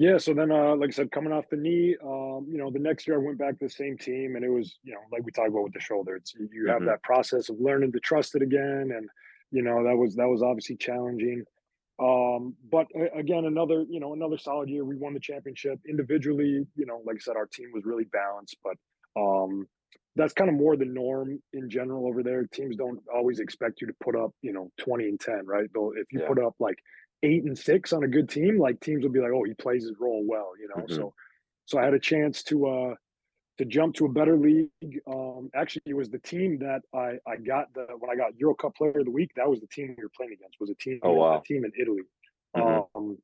[0.00, 2.78] Yeah, so then, uh, like I said, coming off the knee, um, you know, the
[2.78, 5.26] next year I went back to the same team, and it was, you know, like
[5.26, 8.00] we talked about with the shoulder, it's you you have that process of learning to
[8.00, 9.10] trust it again, and
[9.50, 11.44] you know that was that was obviously challenging.
[12.02, 14.86] Um, but again, another, you know, another solid year.
[14.86, 16.66] We won the championship individually.
[16.76, 19.68] You know, like I said, our team was really balanced, but um,
[20.16, 22.46] that's kind of more the norm in general over there.
[22.46, 25.68] Teams don't always expect you to put up, you know, twenty and ten, right?
[25.74, 26.78] Though if you yeah put up like
[27.22, 29.84] eight and six on a good team, like teams would be like, oh, he plays
[29.84, 30.86] his role well, you know.
[30.88, 30.88] Mhm.
[30.88, 31.14] So
[31.66, 32.94] so I had a chance to uh
[33.58, 34.70] to jump to a better league.
[35.08, 38.54] Um actually it was the team that I I got the when I got Euro
[38.56, 40.76] Cup player of the week, that was the team we were playing against, was a
[40.76, 42.02] team Oh, a team in Italy.
[42.56, 42.84] Mhm.
[42.94, 43.18] Um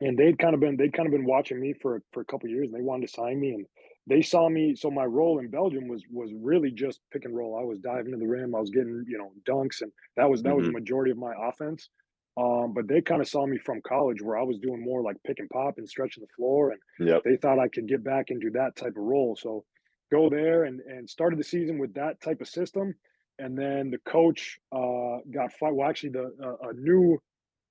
[0.00, 2.48] and they'd kind of been they'd kind of been watching me for for a couple
[2.50, 3.66] years and they wanted to sign me and
[4.06, 7.58] they saw me so my role in Belgium was was really just pick and roll.
[7.58, 10.42] I was diving to the rim, I was getting, you know, dunks and that was
[10.44, 10.74] that was the Mhm.
[10.74, 11.90] majority of my offense.
[12.36, 15.16] Um, but they kind of saw me from college where I was doing more like
[15.26, 17.24] pick and pop and stretching the floor and Yep.
[17.24, 19.36] they thought I could get back into that type of role.
[19.36, 19.64] So
[20.12, 22.94] go there and and started the season with that type of system.
[23.38, 25.74] And then the coach uh got fired.
[25.74, 27.18] Well, actually the uh, a new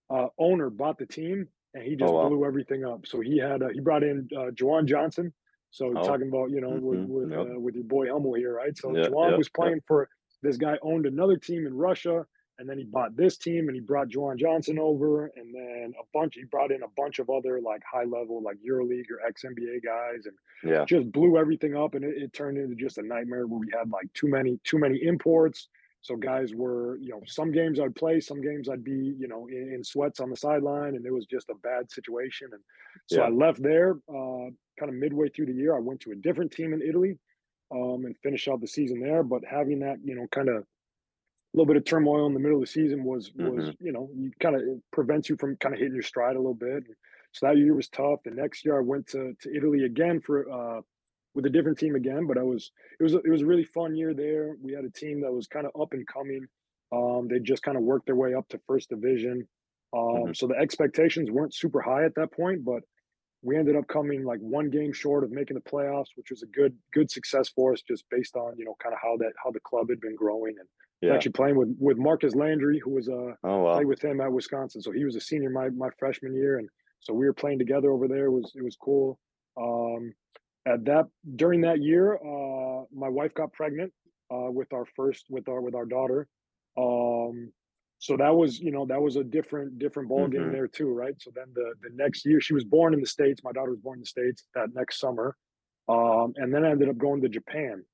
[0.09, 2.21] uh, owner bought the team and he Oh, just wow.
[2.21, 3.05] blew everything up.
[3.05, 5.33] So he had uh, he brought in uh, JaJuan Johnson.
[5.71, 6.03] So Oh.
[6.03, 7.05] talking about you know with Mhm.
[7.05, 7.39] with Yep.
[7.39, 8.77] uh, with your boy Hummel here, right?
[8.77, 9.73] So Yeah, JaJuan yep, was yep.
[9.73, 10.09] playing for
[10.41, 12.25] this guy owned another team in Russia,
[12.57, 16.03] and then he bought this team and he brought JaJuan Johnson over, and then a
[16.13, 16.35] bunch.
[16.35, 19.83] He brought in a bunch of other like high level like EuroLeague or ex NBA
[19.83, 20.85] guys, and Yeah.
[20.85, 23.89] just blew everything up, and it, it turned into just a nightmare where we had
[23.89, 25.67] like too many too many imports.
[26.01, 29.47] So guys were, you know, some games I'd play, some games I'd be, you know,
[29.47, 32.49] in, in sweats on the sideline, and it was just a bad situation.
[32.53, 32.61] And
[33.07, 35.75] so I left there, uh, kind of midway through the year.
[35.75, 37.17] I went to a different team in Italy,
[37.71, 39.23] um, and finished out the season there.
[39.23, 40.65] But having that, you know, kind of
[41.55, 43.77] little bit of turmoil in the middle of the season was was, Mhm.
[43.79, 46.55] you know, you kind of prevents you from kind of hitting your stride a little
[46.55, 46.83] bit.
[47.33, 48.19] So that year was tough.
[48.23, 50.81] The next year I went to to Italy again for uh
[51.33, 53.65] with a different team again, but I was it was a, it was a really
[53.65, 54.55] fun year there.
[54.61, 56.45] We had a team that was kind of up and coming.
[56.91, 59.47] Um, they just kind of worked their way up to first division.
[59.93, 60.35] Um, Mhm.
[60.35, 62.83] so the expectations weren't super high at that point, but
[63.41, 66.47] we ended up coming like one game short of making the playoffs, which was a
[66.47, 69.51] good good success for us, just based on you know kind of how that how
[69.51, 70.67] the club had been growing and
[71.05, 71.13] Yeah.
[71.15, 73.75] actually playing with with Marcus Landry, who was uh Oh, wow.
[73.75, 74.81] played with him at Wisconsin.
[74.81, 77.91] So he was a senior my my freshman year, and so we were playing together
[77.91, 78.25] over there.
[78.25, 79.19] It was it was cool.
[79.57, 80.13] Um,
[80.67, 83.93] at that during that year, uh, my wife got pregnant
[84.33, 86.27] uh, with our first with our with our daughter.
[86.77, 87.51] Um,
[87.99, 90.51] so that was you know that was a different different ball game Mhm.
[90.51, 91.15] there too, right?
[91.21, 93.43] So then the the next year she was born in the states.
[93.43, 95.37] My daughter was born in the states that next summer,
[95.87, 97.85] um, and then I ended up going to Japan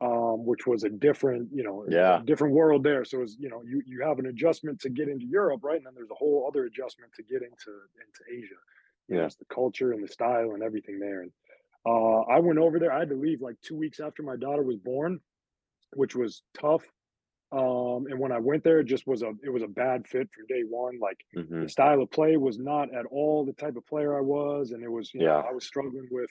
[0.00, 2.22] um, which was a different, you know, Yeah.
[2.24, 3.04] different world there.
[3.04, 5.76] So it's, you know, you you have an adjustment to get into Europe, right?
[5.76, 8.54] And then there's a whole other adjustment to get into into Asia.
[9.08, 11.22] You know, it's the culture and the style and everything there.
[11.22, 11.32] And
[11.86, 12.92] uh, I went over there.
[12.92, 15.20] I had to leave like two weeks after my daughter was born,
[15.94, 16.84] which was tough.
[17.52, 20.28] Um, and when I went there, it just was a it was a bad fit
[20.34, 20.98] from day one.
[21.00, 21.24] Like
[21.60, 21.70] the Mhm.
[21.70, 24.90] style of play was not at all the type of player I was, and it
[24.90, 25.48] was you know Yeah.
[25.48, 26.30] I was struggling with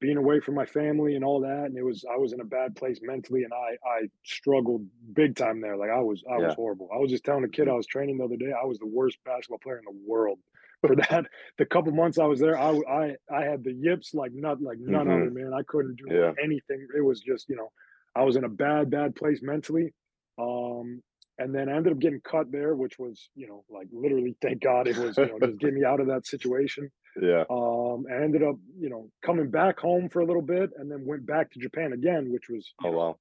[0.00, 2.44] being away from my family and all that, and it was I was in a
[2.44, 5.76] bad place mentally, and I I struggled big time there.
[5.76, 6.88] Like I was I was horrible.
[6.94, 7.70] I was just telling a kid Mhm.
[7.70, 10.40] I was training the other day, I was the worst basketball player in the world.
[10.86, 11.26] For that,
[11.58, 14.78] the couple months I was there, i i i had the yips like not like
[14.80, 15.10] none Mhm.
[15.10, 15.52] other man.
[15.54, 16.34] I couldn't do Yeah.
[16.42, 16.86] anything.
[16.96, 17.70] It was just you know
[18.14, 19.92] I was in a bad bad place mentally.
[20.38, 21.02] Um,
[21.38, 24.62] and then I ended up getting cut there, which was, you know, like literally, thank
[24.62, 26.90] God it was, you know, just get me out of that situation.
[27.16, 27.44] Yeah.
[27.50, 31.04] Um, I ended up, you know, coming back home for a little bit and then
[31.06, 33.20] went back to Japan again, which was, Oh, wow.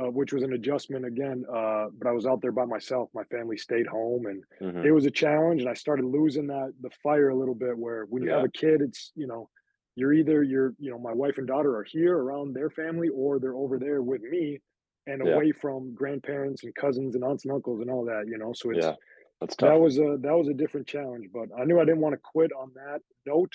[0.00, 1.44] uh, which was an adjustment again.
[1.48, 3.10] Uh, but I was out there by myself.
[3.14, 4.44] My family stayed home and
[4.82, 4.92] it Mhm.
[4.92, 5.60] was a challenge.
[5.60, 8.48] And I started losing that, the fire a little bit where when you have a
[8.50, 9.48] kid, it's, you know,
[9.96, 13.38] you're either, you're, you know, my wife and daughter are here around their family or
[13.38, 14.60] they're over there with me
[15.06, 15.40] and Yeah.
[15.40, 18.52] away from grandparents and cousins and aunts and uncles and all that, you know.
[18.54, 18.96] So it's Yeah.
[19.44, 22.14] That's that was a that was a different challenge, but I knew I didn't want
[22.14, 23.52] to quit on that note.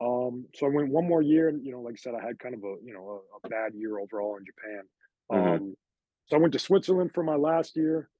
[0.00, 2.38] Um, so I went one more year, and you know, like I said, I had
[2.40, 4.82] kind of a you know a, a bad year overall in Japan.
[5.32, 5.56] Mhm.
[5.56, 5.76] Um,
[6.26, 8.10] so I went to Switzerland for my last year,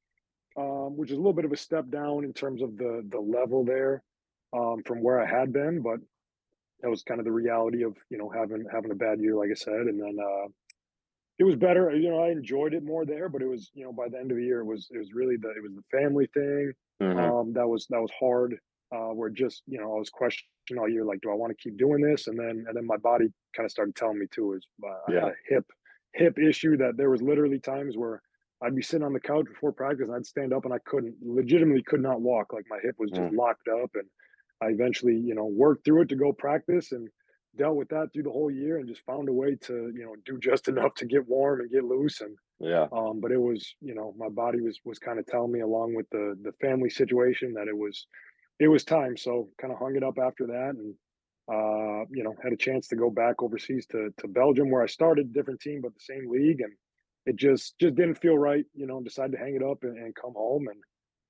[0.56, 3.20] um, which is a little bit of a step down in terms of the the
[3.20, 4.04] level there
[4.56, 5.98] um, from where I had been, but
[6.82, 9.50] that was kind of the reality of you know having having a bad year, like
[9.50, 10.48] I said, and then uh,
[11.38, 11.90] it was better.
[11.94, 14.30] You know, I enjoyed it more there, but it was you know by the end
[14.30, 17.30] of the year, it was it was really the it was the family thing Mhm.
[17.30, 18.58] um, that was that was hard.
[18.90, 20.48] Uh, where just you know I was questioning
[20.80, 22.26] all year, like, do I want to keep doing this?
[22.26, 24.54] And then and then my body kind of started telling me too.
[24.54, 25.28] Is uh, I had Yeah.
[25.28, 25.66] a hip
[26.14, 28.22] hip issue that there was literally times where
[28.62, 31.16] I'd be sitting on the couch before practice and I'd stand up and I couldn't
[31.22, 32.52] legitimately could not walk.
[32.52, 33.30] Like my hip was just Mm.
[33.30, 34.08] locked up, and
[34.62, 37.08] I eventually you know worked through it to go practice and
[37.58, 40.16] dealt with that through the whole year and just found a way to you know
[40.24, 42.88] do just enough to get warm and get loose and Yeah.
[42.92, 45.94] um, but it was, you know, my body was was kind of telling me along
[45.94, 48.06] with the the family situation that it was
[48.60, 49.16] it was time.
[49.16, 50.94] So kind of hung it up after that and
[51.50, 54.86] uh, you know, had a chance to go back overseas to to Belgium where I
[54.86, 56.74] started, different team but the same league and
[57.26, 60.14] it just just didn't feel right, you know, decided to hang it up and, and
[60.14, 60.80] come home and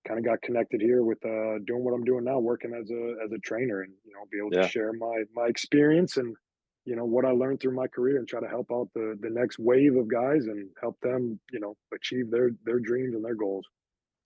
[0.09, 3.25] kind of got connected here with uh, doing what I'm doing now, working as a
[3.25, 4.61] as a trainer, and you know, be able Yeah.
[4.61, 6.37] to share my my experience and
[6.87, 9.31] you know what I learned through my career, and try to help out the the
[9.31, 13.37] next wave of guys and help them, you know, achieve their their dreams and their
[13.37, 13.67] goals.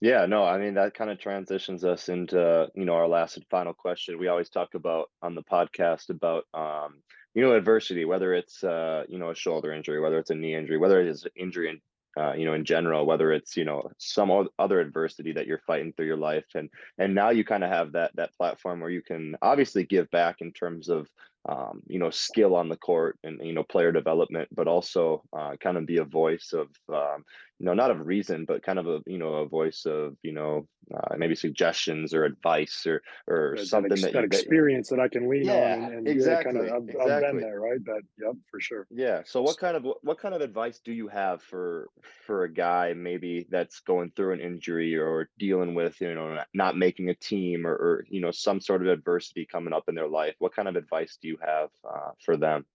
[0.01, 3.45] Yeah, no, I mean that kind of transitions us into, you know, our last and
[3.49, 4.19] final question.
[4.19, 7.03] We always talk about on the podcast about um,
[7.33, 10.55] you know, adversity, whether it's uh, you know, a shoulder injury, whether it's a knee
[10.55, 11.79] injury, whether it is an injury in
[12.17, 15.93] uh, you know, in general, whether it's, you know, some other adversity that you're fighting
[15.93, 16.45] through your life.
[16.55, 20.09] And and now you kind of have that that platform where you can obviously give
[20.11, 21.07] back in terms of
[21.47, 25.55] um, you know, skill on the court and you know, player development, but also uh,
[25.59, 27.25] kind of be a voice of um,
[27.63, 30.33] you know, not of reason, but kind of a, you know, a voice of, you
[30.33, 34.27] know, uh, maybe suggestions or advice or or That, that, something ex- that that you
[34.27, 37.09] that, experience that I can lean on yeah, and, and yeah, kind of exactly, I've,
[37.09, 37.79] I've been there, right?
[37.85, 38.85] That yep, for sure.
[38.91, 39.21] Yeah.
[39.23, 41.87] So what kind of what kind of advice do you have for
[42.27, 46.47] for a guy maybe that's going through an injury or dealing with, you know, not,
[46.53, 49.95] not making a team or, or you know, some sort of adversity coming up in
[49.95, 50.35] their life?
[50.39, 52.65] What kind of advice do you have uh, for them?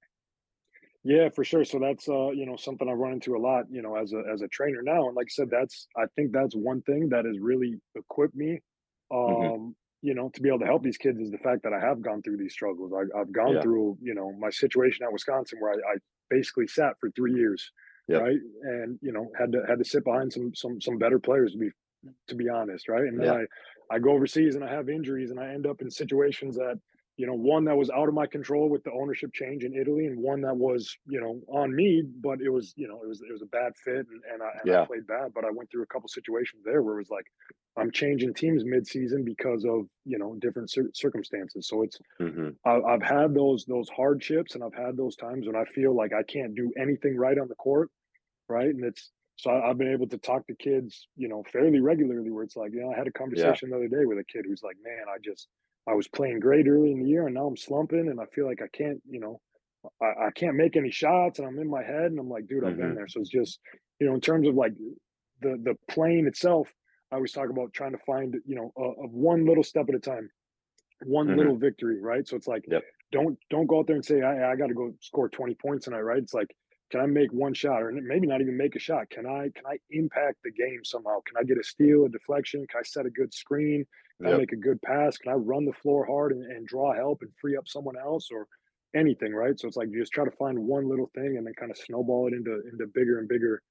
[1.09, 1.65] Yeah, for sure.
[1.65, 4.23] So that's uh, you know, something I run into a lot, you know, as a
[4.31, 5.07] as a trainer now.
[5.07, 8.61] And like I said, that's I think that's one thing that has really equipped me
[9.27, 11.73] hmm um, you know, to be able to help these kids is the fact that
[11.73, 12.93] I have gone through these struggles.
[12.93, 13.63] I I've gone Yeah.
[13.63, 15.97] through, you know, my situation at Wisconsin where I, I
[16.31, 17.73] basically sat for three years,
[18.13, 18.39] right?
[18.65, 21.59] And, you know, had to had to sit behind some some some better players to
[21.59, 21.71] be
[22.29, 23.05] to be honest, right?
[23.05, 23.33] And then Yeah.
[23.33, 23.45] I
[23.91, 26.81] I go overseas and I have injuries and I end up in situations that
[27.19, 30.07] you know, one that was out of my control with the ownership change in Italy,
[30.07, 33.23] and one that was, you know, on me, but it was, you know, it was
[33.23, 35.35] it was a bad fit, and, and I and I played bad.
[35.35, 37.27] But I went through a couple situations there where it was like
[37.77, 41.69] I'm changing teams mid-season because of you know different cir- circumstances.
[41.69, 45.57] So it's hmm I, I've had those those hardships, and I've had those times when
[45.57, 47.91] I feel like I can't do anything right on the court,
[48.49, 48.69] right?
[48.71, 52.31] And it's so I, I've been able to talk to kids, you know, fairly regularly.
[52.31, 53.59] Where it's like, you know, I had a Yeah.
[53.59, 55.49] conversation the other day with a kid who's like, "Man, I just
[55.89, 58.47] I was playing great early in the year, and now I'm slumping, and I feel
[58.47, 59.41] like I can't, you know,
[60.03, 62.65] I, I can't make any shots, and I'm in my head, and I'm like, dude,
[62.65, 63.09] I've been hmm there.
[63.09, 63.61] So it's just,
[64.01, 64.75] you know, in terms of like
[65.41, 66.69] the the plane itself,
[67.13, 69.95] I always talk about trying to find, you know, uh, of one little step at
[69.95, 70.31] a time,
[71.05, 72.27] one hmm little victory, right?
[72.27, 72.85] So it's like, Yep.
[73.13, 75.85] don't don't go out there and say, I I got to go score 20 points
[75.85, 76.23] tonight, right?
[76.23, 76.55] It's like,
[76.91, 79.11] can I make one shot, or maybe not even make a shot?
[79.11, 81.21] Can I can I impact the game somehow?
[81.27, 82.67] Can I get a steal, a deflection?
[82.69, 83.87] Can I set a good screen?
[84.19, 85.17] Can I make a good pass?
[85.19, 88.29] Can I run the floor hard and, and draw help and free up someone else
[88.33, 88.49] or
[88.97, 89.59] anything, right?
[89.59, 91.79] So it's like you just try to find one little thing and then kind of
[91.79, 93.63] snowball it into into bigger and bigger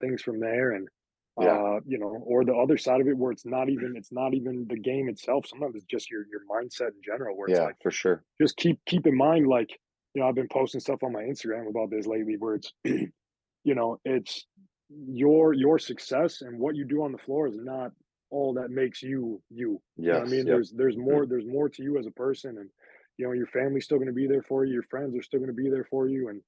[0.00, 0.72] things from there.
[0.72, 0.88] And
[1.36, 1.60] Yeah.
[1.60, 4.34] uh, you know, or the other side of it where it's not even it's not
[4.34, 5.46] even the game itself.
[5.46, 7.62] Sometimes it's just your your mindset in general, where it's Yeah.
[7.62, 8.24] like For sure.
[8.40, 9.70] just keep keep in mind, like,
[10.14, 13.74] you know, I've been posting stuff on my Instagram about this lately where it's you
[13.74, 14.46] know, it's
[14.90, 17.92] your your success and what you do on the floor is not
[18.34, 19.82] all that makes you you.
[20.08, 20.46] You know I mean?
[20.46, 20.48] Yep.
[20.48, 22.70] There's there's hmm more there's more to you as a person and
[23.16, 25.52] you know, your family's still gonna be there for you, your friends are still gonna
[25.52, 26.42] be there for you and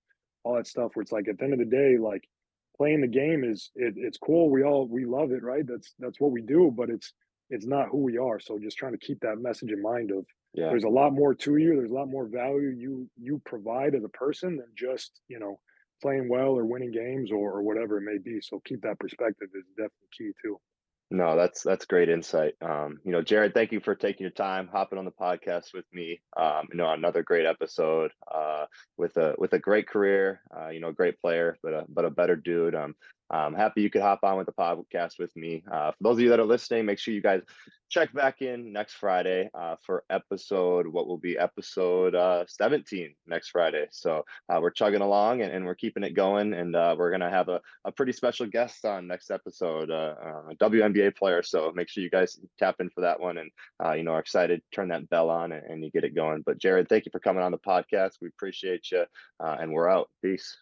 [0.44, 2.28] all that stuff where it's like at the end of the day, like
[2.76, 4.50] playing the game is it, it's cool.
[4.50, 5.66] We all we love it, right?
[5.66, 7.12] That's that's what we do, but it's
[7.50, 8.40] it's not who we are.
[8.40, 10.76] So just trying to keep that message in mind of Yeah.
[10.76, 11.76] there's a lot more to you.
[11.76, 15.60] There's a lot more value you you provide as a person than just, you know,
[16.02, 18.40] playing well or winning games or, or whatever it may be.
[18.40, 20.60] So keep that perspective is definitely key too.
[21.08, 22.54] No, that's that's great insight.
[22.60, 25.84] Um, you know, Jared, thank you for taking your time, hopping on the podcast with
[25.92, 26.20] me.
[26.36, 30.40] Um, you know, another great episode uh, with a with a great career.
[30.56, 32.74] Uh, you know, a great player, but a but a better dude.
[32.74, 32.96] Um,
[33.30, 35.64] I'm happy you could hop on with the podcast with me.
[35.70, 37.42] Uh, for those of you that are listening, make sure you guys
[37.88, 43.50] check back in next Friday uh, for episode what will be episode uh, 17 next
[43.50, 43.86] Friday.
[43.90, 47.30] So uh, we're chugging along and, and we're keeping it going, and uh, we're gonna
[47.30, 50.14] have a a pretty special guest on next episode, uh,
[50.50, 51.42] a WNBA player.
[51.42, 53.50] So make sure you guys tap in for that one and,
[53.96, 56.42] you know, are excited, turn that bell on and, and you get it going.
[56.44, 58.12] But Jared, thank you for coming on the podcast.
[58.20, 59.04] We appreciate you.
[59.40, 60.10] And we're out.
[60.22, 60.56] Peace.